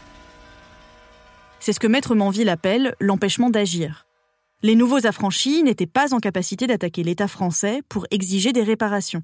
C'est 1.61 1.73
ce 1.73 1.81
que 1.81 1.87
Maître 1.87 2.15
Manville 2.15 2.49
appelle 2.49 2.95
l'empêchement 3.01 3.51
d'agir. 3.51 4.06
Les 4.63 4.75
nouveaux 4.75 5.07
affranchis 5.07 5.63
n'étaient 5.63 5.87
pas 5.87 6.15
en 6.15 6.19
capacité 6.19 6.67
d'attaquer 6.67 7.03
l'État 7.03 7.29
français 7.29 7.83
pour 7.91 8.07
exiger 8.11 8.55
des 8.55 8.63
réparations. 8.63 9.23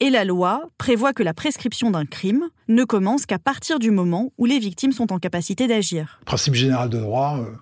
Et 0.00 0.10
la 0.10 0.24
loi 0.24 0.68
prévoit 0.78 1.12
que 1.12 1.22
la 1.22 1.32
prescription 1.32 1.92
d'un 1.92 2.04
crime 2.04 2.48
ne 2.66 2.82
commence 2.82 3.24
qu'à 3.24 3.38
partir 3.38 3.78
du 3.78 3.92
moment 3.92 4.32
où 4.36 4.46
les 4.46 4.58
victimes 4.58 4.90
sont 4.90 5.12
en 5.12 5.20
capacité 5.20 5.68
d'agir. 5.68 6.18
Principe 6.26 6.54
général 6.54 6.90
de 6.90 6.98
droit, 6.98 7.38
euh, 7.38 7.52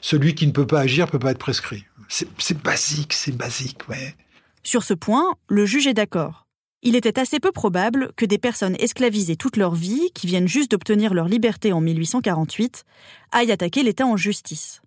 celui 0.00 0.34
qui 0.34 0.46
ne 0.46 0.52
peut 0.52 0.66
pas 0.66 0.80
agir 0.80 1.04
ne 1.06 1.10
peut 1.10 1.18
pas 1.18 1.32
être 1.32 1.38
prescrit. 1.38 1.84
C'est 2.08 2.62
basique, 2.62 3.12
c'est 3.12 3.36
basique, 3.36 3.86
ouais. 3.90 4.14
Sur 4.62 4.82
ce 4.82 4.94
point, 4.94 5.34
le 5.48 5.66
juge 5.66 5.86
est 5.86 5.94
d'accord. 5.94 6.46
Il 6.82 6.96
était 6.96 7.18
assez 7.18 7.38
peu 7.38 7.52
probable 7.52 8.12
que 8.16 8.24
des 8.24 8.38
personnes 8.38 8.76
esclavisées 8.78 9.36
toute 9.36 9.58
leur 9.58 9.74
vie, 9.74 10.10
qui 10.14 10.26
viennent 10.26 10.48
juste 10.48 10.70
d'obtenir 10.70 11.12
leur 11.12 11.28
liberté 11.28 11.74
en 11.74 11.82
1848, 11.82 12.84
aillent 13.30 13.52
attaquer 13.52 13.82
l'État 13.82 14.06
en 14.06 14.16
justice. 14.16 14.80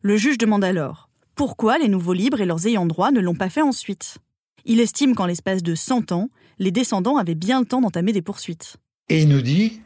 Le 0.00 0.16
juge 0.16 0.38
demande 0.38 0.64
alors 0.64 1.08
pourquoi 1.34 1.78
les 1.78 1.88
nouveaux 1.88 2.12
libres 2.12 2.40
et 2.40 2.46
leurs 2.46 2.66
ayants 2.66 2.86
droit 2.86 3.10
ne 3.10 3.20
l'ont 3.20 3.34
pas 3.34 3.48
fait 3.48 3.62
ensuite. 3.62 4.18
Il 4.64 4.80
estime 4.80 5.14
qu'en 5.14 5.26
l'espace 5.26 5.62
de 5.62 5.74
100 5.74 6.12
ans, 6.12 6.30
les 6.58 6.70
descendants 6.70 7.16
avaient 7.16 7.34
bien 7.34 7.60
le 7.60 7.66
temps 7.66 7.80
d'entamer 7.80 8.12
des 8.12 8.22
poursuites. 8.22 8.76
Et 9.08 9.22
il 9.22 9.28
nous 9.28 9.42
dit, 9.42 9.80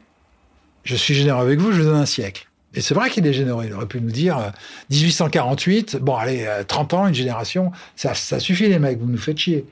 je 0.83 0.95
suis 0.95 1.13
généreux 1.13 1.41
avec 1.41 1.59
vous, 1.59 1.71
je 1.71 1.81
vous 1.81 1.87
donne 1.87 1.97
un 1.97 2.05
siècle. 2.05 2.49
Et 2.73 2.81
c'est 2.81 2.93
vrai 2.93 3.09
qu'il 3.09 3.25
est 3.25 3.33
généreux. 3.33 3.65
Il 3.65 3.73
aurait 3.73 3.87
pu 3.87 3.99
nous 3.99 4.11
dire 4.11 4.51
1848, 4.91 5.95
euh, 5.95 5.99
bon 5.99 6.15
allez, 6.15 6.47
30 6.67 6.93
euh, 6.93 6.97
ans, 6.97 7.07
une 7.07 7.15
génération, 7.15 7.71
ça, 7.95 8.13
suffit 8.13 8.69
les 8.69 8.79
mecs, 8.79 8.99
vous 8.99 9.07
nous 9.07 9.17
faites 9.17 9.37
chier. 9.37 9.65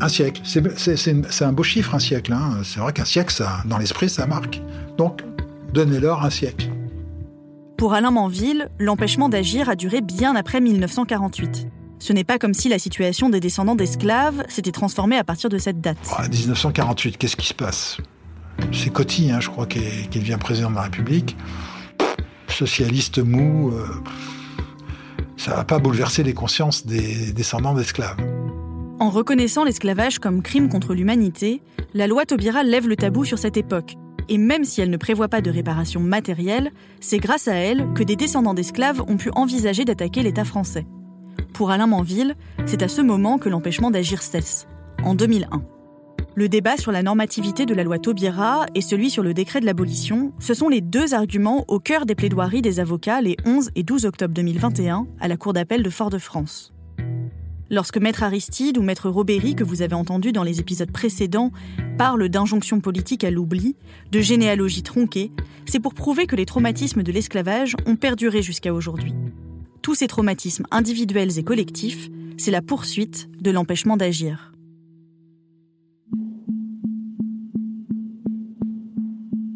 Un 0.00 0.08
siècle, 0.08 0.42
c'est 0.44 1.44
un 1.44 1.52
beau 1.52 1.62
chiffre 1.62 1.94
un 1.94 1.98
siècle. 1.98 2.32
Hein. 2.32 2.60
C'est 2.64 2.80
vrai 2.80 2.92
qu'un 2.92 3.04
siècle, 3.04 3.34
dans 3.64 3.78
l'esprit, 3.78 4.08
ça 4.08 4.26
marque. 4.26 4.60
Donc, 4.96 5.22
donnez-leur 5.72 6.24
un 6.24 6.30
siècle. 6.30 6.68
Pour 7.78 7.94
Alain 7.94 8.10
Manville, 8.10 8.70
l'empêchement 8.80 9.28
d'agir 9.28 9.68
a 9.68 9.76
duré 9.76 10.00
bien 10.00 10.34
après 10.34 10.60
1948. 10.60 11.68
Ce 12.00 12.12
n'est 12.12 12.24
pas 12.24 12.36
comme 12.36 12.52
si 12.52 12.68
la 12.68 12.80
situation 12.80 13.30
des 13.30 13.38
descendants 13.38 13.76
d'esclaves 13.76 14.44
s'était 14.48 14.72
transformée 14.72 15.16
à 15.16 15.22
partir 15.22 15.48
de 15.48 15.58
cette 15.58 15.80
date. 15.80 15.96
1948, 16.28 17.16
qu'est-ce 17.16 17.36
qui 17.36 17.46
se 17.46 17.54
passe? 17.54 17.98
C'est 18.72 18.92
Coty, 18.92 19.30
hein, 19.30 19.38
je 19.38 19.48
crois, 19.48 19.66
qui, 19.66 19.78
devient 20.12 20.38
président 20.40 20.70
de 20.70 20.74
la 20.74 20.82
République. 20.82 21.36
Socialiste 22.48 23.18
mou, 23.18 23.70
euh, 23.70 23.86
ça 25.36 25.54
va 25.54 25.62
pas 25.62 25.78
bouleverser 25.78 26.24
les 26.24 26.34
consciences 26.34 26.84
des 26.84 27.32
descendants 27.32 27.74
d'esclaves. 27.74 28.16
En 28.98 29.08
reconnaissant 29.08 29.62
l'esclavage 29.62 30.18
comme 30.18 30.42
crime 30.42 30.68
contre 30.68 30.94
l'humanité, 30.94 31.62
la 31.94 32.08
loi 32.08 32.26
Taubira 32.26 32.64
lève 32.64 32.88
le 32.88 32.96
tabou 32.96 33.24
sur 33.24 33.38
cette 33.38 33.56
époque 33.56 33.94
et 34.28 34.38
même 34.38 34.64
si 34.64 34.80
elle 34.80 34.90
ne 34.90 34.96
prévoit 34.96 35.28
pas 35.28 35.40
de 35.40 35.50
réparation 35.50 36.00
matérielle, 36.00 36.70
c'est 37.00 37.18
grâce 37.18 37.48
à 37.48 37.54
elle 37.54 37.92
que 37.94 38.02
des 38.02 38.16
descendants 38.16 38.54
d'esclaves 38.54 39.02
ont 39.08 39.16
pu 39.16 39.30
envisager 39.34 39.84
d'attaquer 39.84 40.22
l'État 40.22 40.44
français. 40.44 40.86
Pour 41.54 41.70
Alain 41.70 41.86
Manville, 41.86 42.34
c'est 42.66 42.82
à 42.82 42.88
ce 42.88 43.00
moment 43.00 43.38
que 43.38 43.48
l'empêchement 43.48 43.90
d'agir 43.90 44.22
cesse, 44.22 44.66
en 45.02 45.14
2001. 45.14 45.62
Le 46.34 46.48
débat 46.48 46.76
sur 46.76 46.92
la 46.92 47.02
normativité 47.02 47.66
de 47.66 47.74
la 47.74 47.82
loi 47.82 47.98
Taubira 47.98 48.66
et 48.76 48.80
celui 48.80 49.10
sur 49.10 49.24
le 49.24 49.34
décret 49.34 49.58
de 49.60 49.66
l'abolition, 49.66 50.32
ce 50.38 50.54
sont 50.54 50.68
les 50.68 50.80
deux 50.80 51.12
arguments 51.14 51.64
au 51.66 51.80
cœur 51.80 52.06
des 52.06 52.14
plaidoiries 52.14 52.62
des 52.62 52.78
avocats 52.78 53.20
les 53.20 53.36
11 53.44 53.70
et 53.74 53.82
12 53.82 54.04
octobre 54.04 54.34
2021 54.34 55.08
à 55.18 55.26
la 55.26 55.36
Cour 55.36 55.52
d'appel 55.52 55.82
de 55.82 55.90
Fort-de-France. 55.90 56.72
Lorsque 57.70 57.98
Maître 57.98 58.22
Aristide 58.22 58.78
ou 58.78 58.82
Maître 58.82 59.10
Robéry, 59.10 59.54
que 59.54 59.64
vous 59.64 59.82
avez 59.82 59.94
entendu 59.94 60.32
dans 60.32 60.42
les 60.42 60.58
épisodes 60.58 60.90
précédents, 60.90 61.52
parlent 61.98 62.30
d'injonction 62.30 62.80
politique 62.80 63.24
à 63.24 63.30
l'oubli, 63.30 63.76
de 64.10 64.20
généalogie 64.20 64.82
tronquée, 64.82 65.32
c'est 65.66 65.80
pour 65.80 65.92
prouver 65.92 66.26
que 66.26 66.36
les 66.36 66.46
traumatismes 66.46 67.02
de 67.02 67.12
l'esclavage 67.12 67.76
ont 67.84 67.96
perduré 67.96 68.40
jusqu'à 68.40 68.72
aujourd'hui. 68.72 69.12
Tous 69.82 69.94
ces 69.94 70.06
traumatismes 70.06 70.64
individuels 70.70 71.38
et 71.38 71.42
collectifs, 71.42 72.08
c'est 72.38 72.50
la 72.50 72.62
poursuite 72.62 73.28
de 73.38 73.50
l'empêchement 73.50 73.98
d'agir. 73.98 74.54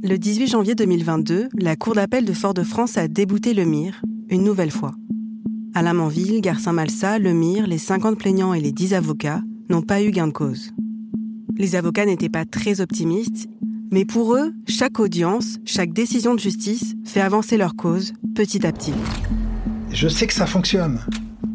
Le 0.03 0.18
18 0.18 0.48
janvier 0.48 0.75
2022, 0.75 1.48
la 1.59 1.77
Cour 1.77 1.94
d'appel 1.94 2.27
de 2.27 2.33
Fort-de-France 2.35 2.98
a 2.98 3.09
débouté 3.09 3.55
le 3.55 3.64
MIR, 3.64 4.03
une 4.29 4.44
nouvelle 4.44 4.72
fois. 4.72 4.92
Alain 5.74 5.94
Manville, 5.94 6.42
Garcin-Malsa, 6.42 7.18
Lemire, 7.18 7.66
les 7.66 7.78
50 7.78 8.18
plaignants 8.18 8.52
et 8.52 8.61
les 8.61 8.72
10 8.72 8.92
avocats 8.92 9.40
n'ont 9.70 9.80
pas 9.80 10.02
eu 10.02 10.11
gain 10.11 10.26
de 10.26 10.32
cause. 10.32 10.70
Les 11.56 11.76
avocats 11.76 12.04
n'étaient 12.04 12.28
pas 12.28 12.44
très 12.44 12.82
optimistes, 12.82 13.48
mais 13.90 14.04
pour 14.04 14.35
eux, 14.35 14.52
chaque 14.68 15.00
audience, 15.00 15.58
chaque 15.64 15.94
décision 15.94 16.35
de 16.35 16.40
justice 16.40 16.94
fait 17.06 17.22
avancer 17.22 17.56
leur 17.56 17.74
cause 17.74 18.12
petit 18.35 18.66
à 18.66 18.72
petit. 18.72 18.92
Je 19.90 20.08
sais 20.08 20.26
que 20.26 20.35
ça 20.35 20.44
fonctionne. 20.44 21.00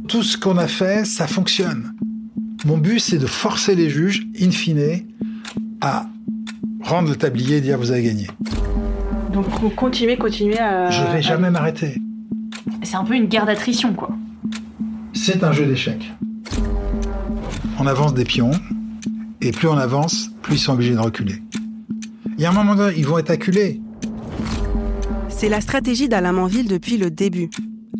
Tout 0.07 0.23
ce 0.23 0.35
qu'on 0.35 0.57
a 0.57 0.67
fait, 0.67 1.05
ça 1.05 1.27
fonctionne. 1.27 1.93
Mon 2.65 2.79
but, 2.79 2.99
c'est 2.99 3.19
de 3.19 3.27
forcer 3.27 3.75
les 3.75 3.89
juges, 3.89 4.25
in 4.41 4.49
fine, 4.49 5.03
à 5.79 6.07
rendre 6.81 7.09
le 7.09 7.15
tablier 7.15 7.57
et 7.57 7.61
dire 7.61 7.77
vous 7.77 7.91
avez 7.91 8.01
gagné. 8.03 8.27
Donc 9.31 9.75
continuez, 9.75 10.17
continuez 10.17 10.57
à... 10.57 10.89
Je 10.89 11.03
vais 11.13 11.21
jamais 11.21 11.51
m'arrêter. 11.51 12.01
C'est 12.83 12.95
un 12.95 13.03
peu 13.03 13.15
une 13.15 13.25
guerre 13.25 13.45
d'attrition, 13.45 13.93
quoi. 13.93 14.09
C'est 15.13 15.43
un 15.43 15.51
jeu 15.51 15.65
d'échecs. 15.65 16.13
On 17.79 17.87
avance 17.87 18.13
des 18.13 18.23
pions, 18.23 18.51
et 19.41 19.51
plus 19.51 19.67
on 19.67 19.77
avance, 19.77 20.29
plus 20.41 20.55
ils 20.55 20.59
sont 20.59 20.73
obligés 20.73 20.93
de 20.93 20.99
reculer. 20.99 21.41
Il 22.37 22.43
y 22.43 22.45
a 22.45 22.49
un 22.49 22.53
moment 22.53 22.75
donné, 22.75 22.95
ils 22.97 23.05
vont 23.05 23.17
être 23.17 23.31
acculés. 23.31 23.81
C'est 25.29 25.49
la 25.49 25.61
stratégie 25.61 26.07
d'Alain 26.07 26.33
Manville 26.33 26.67
depuis 26.67 26.97
le 26.97 27.11
début. 27.11 27.49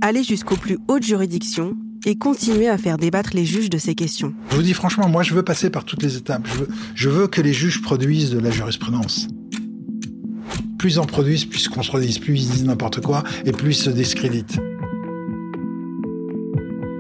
Aller 0.02 0.24
jusqu'aux 0.24 0.56
plus 0.56 0.78
hautes 0.88 1.04
juridictions 1.04 1.76
et 2.06 2.18
continuer 2.18 2.68
à 2.68 2.78
faire 2.78 2.98
débattre 2.98 3.32
les 3.34 3.46
juges 3.46 3.70
de 3.70 3.78
ces 3.78 3.96
questions. 3.96 4.34
Je 4.50 4.56
vous 4.56 4.62
dis 4.62 4.74
franchement, 4.74 5.10
moi 5.10 5.24
je 5.24 5.34
veux 5.34 5.44
passer 5.44 5.70
par 5.70 5.84
toutes 5.84 6.04
les 6.04 6.18
étapes. 6.18 6.48
Je 6.48 6.60
veux, 6.60 6.68
je 6.96 7.10
veux 7.10 7.28
que 7.28 7.42
les 7.42 7.54
juges 7.54 7.82
produisent 7.82 8.32
de 8.32 8.40
la 8.40 8.52
jurisprudence 8.52 9.28
plus 10.78 10.96
ils 10.96 11.00
en 11.00 11.06
produisent, 11.06 11.46
plus 11.46 11.60
ils 11.60 11.64
se 11.64 11.70
contredisent, 11.70 12.20
plus 12.20 12.40
ils 12.40 12.50
disent 12.50 12.66
n'importe 12.66 13.02
quoi 13.02 13.24
et 13.46 13.52
plus 13.52 13.72
ils 13.72 13.84
se 13.84 13.90
discréditent. 13.90 14.60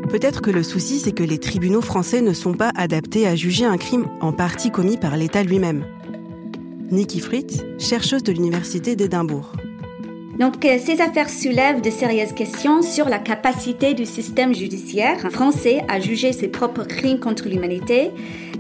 Peut-être 0.10 0.42
que 0.42 0.52
le 0.52 0.63
souci, 0.63 1.00
c'est 1.00 1.12
que 1.12 1.24
les 1.24 1.38
tribunaux 1.38 1.82
français 1.82 2.22
ne 2.22 2.32
sont 2.32 2.54
pas 2.54 2.72
adaptés 2.76 3.28
à 3.28 3.36
juger 3.36 3.66
un 3.66 3.78
crime 3.78 4.08
en 4.22 4.32
partie 4.32 4.72
commis 4.72 4.96
par 4.96 5.18
l'État 5.18 5.44
lui-même. 5.44 5.84
Nikki 6.92 7.20
Fritz, 7.20 7.63
chercheuse 7.78 8.24
de 8.24 8.32
l'Université 8.32 8.96
d'Édimbourg. 8.96 9.52
Donc, 10.40 10.63
euh, 10.66 10.78
ces 10.80 11.02
affaires 11.02 11.30
soulèvent 11.30 11.82
de 11.82 11.90
sérieuses 11.90 12.34
questions 12.34 12.82
sur 12.82 13.10
la 13.10 13.18
capacité 13.18 13.94
du 13.94 14.06
système 14.06 14.54
judiciaire 14.54 15.20
français 15.32 15.82
à 15.90 16.00
juger 16.00 16.32
ses 16.32 16.48
propres 16.48 16.86
crimes 16.86 17.20
contre 17.20 17.50
l'humanité 17.50 18.12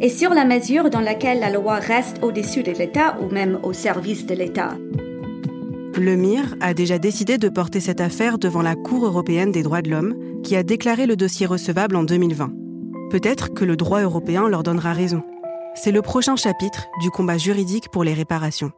et 0.01 0.09
sur 0.09 0.33
la 0.33 0.43
mesure 0.43 0.89
dans 0.89 1.01
laquelle 1.01 1.39
la 1.39 1.51
loi 1.51 1.75
reste 1.75 2.17
au-dessus 2.23 2.63
de 2.63 2.71
l'État 2.71 3.17
ou 3.21 3.31
même 3.31 3.59
au 3.63 3.73
service 3.73 4.25
de 4.25 4.33
l'État. 4.33 4.75
Le 5.97 6.15
MIR 6.15 6.55
a 6.61 6.75
déjà 6.75 6.99
décidé 6.99 7.39
de 7.39 7.49
porter 7.49 7.79
cette 7.79 8.01
affaire 8.01 8.37
devant 8.37 8.61
la 8.61 8.75
Cour 8.75 9.07
européenne 9.07 9.51
des 9.51 9.63
droits 9.63 9.81
de 9.81 9.89
l'homme, 9.89 10.41
qui 10.43 10.55
a 10.55 10.61
déclaré 10.61 11.07
le 11.07 11.15
dossier 11.15 11.47
recevable 11.47 11.95
en 11.95 12.03
2020. 12.03 12.53
Peut-être 13.09 13.51
que 13.51 13.65
le 13.65 13.75
droit 13.75 14.03
européen 14.03 14.47
leur 14.47 14.61
donnera 14.61 14.93
raison. 14.93 15.23
C'est 15.73 15.91
le 15.91 16.03
prochain 16.03 16.35
chapitre 16.35 16.85
du 17.01 17.09
combat 17.09 17.39
juridique 17.39 17.89
pour 17.91 18.03
les 18.03 18.13
réparations. 18.13 18.71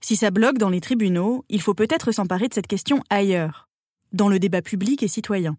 Si 0.00 0.14
ça 0.14 0.30
bloque 0.30 0.58
dans 0.58 0.70
les 0.70 0.80
tribunaux, 0.80 1.44
il 1.48 1.60
faut 1.60 1.74
peut-être 1.74 2.12
s'emparer 2.12 2.46
de 2.46 2.54
cette 2.54 2.68
question 2.68 3.02
ailleurs, 3.10 3.68
dans 4.12 4.28
le 4.28 4.38
débat 4.38 4.62
public 4.62 5.02
et 5.02 5.08
citoyen. 5.08 5.56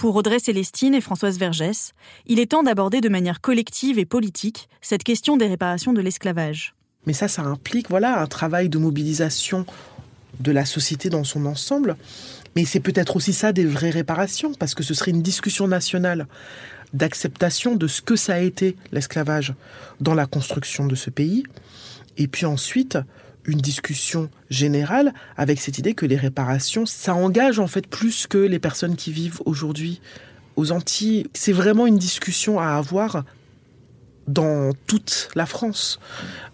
Pour 0.00 0.16
Audrey 0.16 0.38
Célestine 0.38 0.94
et 0.94 1.02
Françoise 1.02 1.38
Vergès, 1.38 1.92
il 2.26 2.40
est 2.40 2.52
temps 2.52 2.62
d'aborder 2.62 3.02
de 3.02 3.10
manière 3.10 3.42
collective 3.42 3.98
et 3.98 4.06
politique 4.06 4.70
cette 4.80 5.04
question 5.04 5.36
des 5.36 5.46
réparations 5.46 5.92
de 5.92 6.00
l'esclavage. 6.00 6.74
Mais 7.04 7.12
ça, 7.12 7.28
ça 7.28 7.42
implique 7.42 7.90
voilà 7.90 8.18
un 8.22 8.26
travail 8.26 8.70
de 8.70 8.78
mobilisation 8.78 9.66
de 10.38 10.52
la 10.52 10.64
société 10.64 11.10
dans 11.10 11.22
son 11.22 11.44
ensemble 11.44 11.96
Mais 12.56 12.64
c'est 12.64 12.80
peut-être 12.80 13.14
aussi 13.14 13.34
ça 13.34 13.52
des 13.52 13.66
vraies 13.66 13.90
réparations, 13.90 14.54
parce 14.54 14.74
que 14.74 14.82
ce 14.82 14.94
serait 14.94 15.10
une 15.10 15.20
discussion 15.20 15.68
nationale 15.68 16.26
d'acceptation 16.94 17.76
de 17.76 17.86
ce 17.86 18.00
que 18.00 18.16
ça 18.16 18.36
a 18.36 18.40
été 18.40 18.78
l'esclavage 18.92 19.52
dans 20.00 20.14
la 20.14 20.24
construction 20.24 20.86
de 20.86 20.94
ce 20.94 21.10
pays. 21.10 21.44
Et 22.16 22.26
puis 22.26 22.46
ensuite, 22.46 22.96
une 23.44 23.58
discussion 23.58 24.30
générale 24.50 25.12
avec 25.36 25.60
cette 25.60 25.78
idée 25.78 25.94
que 25.94 26.06
les 26.06 26.16
réparations, 26.16 26.86
ça 26.86 27.14
engage 27.14 27.58
en 27.58 27.66
fait 27.66 27.86
plus 27.86 28.26
que 28.26 28.38
les 28.38 28.58
personnes 28.58 28.96
qui 28.96 29.12
vivent 29.12 29.40
aujourd'hui 29.44 30.00
aux 30.56 30.72
Antilles. 30.72 31.26
C'est 31.34 31.52
vraiment 31.52 31.86
une 31.86 31.98
discussion 31.98 32.60
à 32.60 32.68
avoir 32.68 33.24
dans 34.26 34.72
toute 34.86 35.28
la 35.34 35.46
France. 35.46 35.98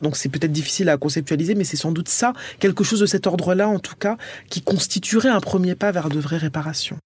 Donc 0.03 0.17
c'est 0.17 0.29
peut-être 0.29 0.53
difficile 0.53 0.89
à 0.89 0.97
conceptualiser, 0.97 1.55
mais 1.55 1.65
c'est 1.65 1.77
sans 1.77 1.93
doute 1.93 2.09
ça, 2.09 2.33
quelque 2.59 2.85
chose 2.85 3.01
de 3.01 3.07
cet 3.07 3.27
ordre-là 3.27 3.69
en 3.69 3.79
tout 3.79 3.97
cas, 3.97 4.17
qui 4.49 4.63
constituerait 4.63 5.29
un 5.29 5.41
premier 5.41 5.75
pas 5.75 5.93
vers 5.93 6.09
de 6.09 6.19
vraies 6.19 6.39
réparations. 6.39 6.99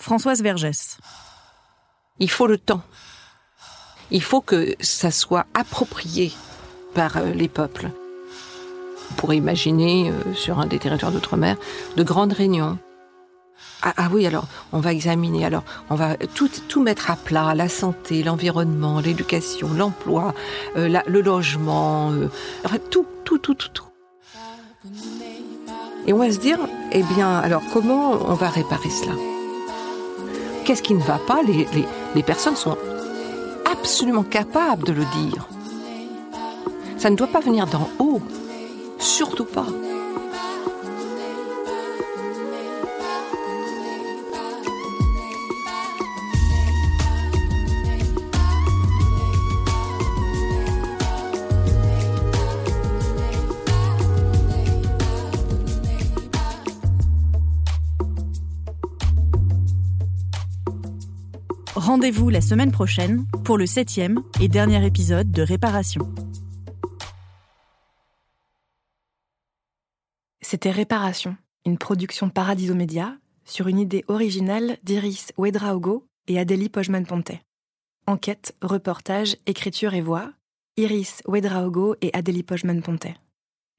Françoise 0.00 0.42
Vergès. 0.42 0.98
Il 2.18 2.30
faut 2.30 2.46
le 2.46 2.58
temps. 2.58 2.82
Il 4.10 4.22
faut 4.22 4.40
que 4.40 4.74
ça 4.80 5.10
soit 5.10 5.46
approprié 5.54 6.32
par 6.94 7.16
euh, 7.16 7.32
les 7.32 7.48
peuples. 7.48 7.90
On 9.12 9.14
pourrait 9.14 9.36
imaginer, 9.36 10.10
euh, 10.10 10.34
sur 10.34 10.58
un 10.58 10.66
des 10.66 10.78
territoires 10.78 11.12
d'outre-mer, 11.12 11.56
de 11.96 12.02
grandes 12.02 12.32
réunions. 12.32 12.78
Ah, 13.82 13.92
ah, 13.96 14.08
oui, 14.10 14.26
alors 14.26 14.46
on 14.72 14.80
va 14.80 14.92
examiner, 14.92 15.44
alors 15.44 15.64
on 15.90 15.96
va 15.96 16.16
tout, 16.16 16.48
tout 16.68 16.82
mettre 16.82 17.10
à 17.10 17.16
plat, 17.16 17.54
la 17.54 17.68
santé, 17.68 18.22
l'environnement, 18.22 19.00
l'éducation, 19.00 19.68
l'emploi, 19.76 20.34
euh, 20.76 21.00
le 21.06 21.20
logement, 21.20 22.12
enfin 22.64 22.78
tout, 22.90 23.06
tout, 23.24 23.38
tout, 23.38 23.54
tout, 23.54 23.68
tout. 23.72 23.84
Et 26.06 26.12
on 26.12 26.18
va 26.18 26.32
se 26.32 26.38
dire, 26.38 26.58
eh 26.90 27.02
bien, 27.02 27.38
alors 27.38 27.62
comment 27.72 28.12
on 28.12 28.34
va 28.34 28.48
réparer 28.48 28.90
cela? 28.90 29.12
Qu'est-ce 30.64 30.82
qui 30.82 30.94
ne 30.94 31.02
va 31.02 31.18
pas? 31.18 31.42
Les, 31.42 31.66
les, 31.74 31.86
les 32.14 32.22
personnes 32.22 32.56
sont 32.56 32.78
absolument 33.70 34.24
capables 34.24 34.84
de 34.84 34.92
le 34.92 35.04
dire. 35.04 35.46
Ça 36.98 37.10
ne 37.10 37.16
doit 37.16 37.26
pas 37.26 37.40
venir 37.40 37.66
d'en 37.66 37.88
haut, 37.98 38.22
surtout 39.02 39.44
pas. 39.44 39.66
Rendez-vous 61.74 62.30
la 62.30 62.40
semaine 62.40 62.70
prochaine 62.70 63.26
pour 63.44 63.58
le 63.58 63.66
septième 63.66 64.22
et 64.40 64.48
dernier 64.48 64.86
épisode 64.86 65.30
de 65.30 65.42
Réparation. 65.42 66.08
C'était 70.52 70.70
Réparation, 70.70 71.38
une 71.64 71.78
production 71.78 72.28
Paradiso 72.28 72.74
Média 72.74 73.16
sur 73.46 73.68
une 73.68 73.78
idée 73.78 74.04
originale 74.06 74.76
d'Iris 74.82 75.32
Ouedraogo 75.38 76.04
et 76.28 76.38
Adélie 76.38 76.68
Pojman-Pontet. 76.68 77.40
Enquête, 78.06 78.54
reportage, 78.60 79.38
écriture 79.46 79.94
et 79.94 80.02
voix, 80.02 80.30
Iris 80.76 81.22
Ouedraogo 81.26 81.96
et 82.02 82.10
Adélie 82.12 82.42
Pojman-Pontet. 82.42 83.16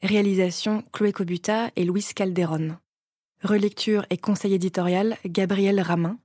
Réalisation 0.02 0.84
Chloé 0.92 1.12
Cobuta 1.12 1.70
et 1.76 1.86
Louis 1.86 2.08
Calderon. 2.16 2.78
Relecture 3.44 4.08
et 4.10 4.18
conseil 4.18 4.56
éditorial 4.56 5.18
Gabriel 5.28 5.80
Ramin. 5.80 6.18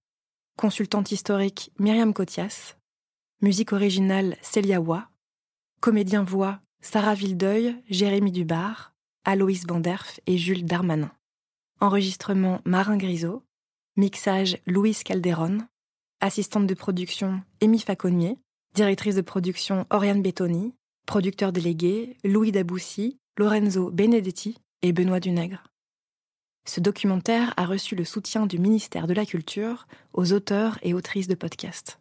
Consultante 0.56 1.12
historique 1.12 1.72
Myriam 1.78 2.14
Cotias. 2.14 2.78
Musique 3.42 3.74
originale 3.74 4.38
Célia 4.40 4.80
Wa. 4.80 5.10
Comédien 5.80 6.22
voix 6.22 6.58
Sarah 6.80 7.14
Vildeuil, 7.14 7.76
Jérémy 7.90 8.32
Dubar, 8.32 8.94
Aloïs 9.28 9.66
Vanderf 9.68 10.20
et 10.26 10.38
Jules 10.38 10.64
Darmanin. 10.64 11.12
Enregistrement 11.80 12.62
Marin 12.64 12.96
Grisot. 12.96 13.42
Mixage 13.98 14.56
Louise 14.66 15.02
Calderon. 15.02 15.58
Assistante 16.22 16.66
de 16.66 16.72
production 16.72 17.42
Amy 17.62 17.78
Faconnier. 17.78 18.38
Directrice 18.72 19.16
de 19.16 19.20
production 19.20 19.84
Oriane 19.90 20.22
Bettoni. 20.22 20.72
Producteur 21.04 21.52
délégué 21.52 22.16
Louis 22.24 22.52
Daboussi, 22.52 23.18
Lorenzo 23.36 23.90
Benedetti 23.90 24.56
et 24.80 24.94
Benoît 24.94 25.20
Dunègre. 25.20 25.64
Ce 26.64 26.80
documentaire 26.80 27.52
a 27.58 27.66
reçu 27.66 27.96
le 27.96 28.06
soutien 28.06 28.46
du 28.46 28.58
ministère 28.58 29.06
de 29.06 29.12
la 29.12 29.26
Culture 29.26 29.88
aux 30.14 30.32
auteurs 30.32 30.78
et 30.80 30.94
autrices 30.94 31.28
de 31.28 31.34
podcasts. 31.34 32.00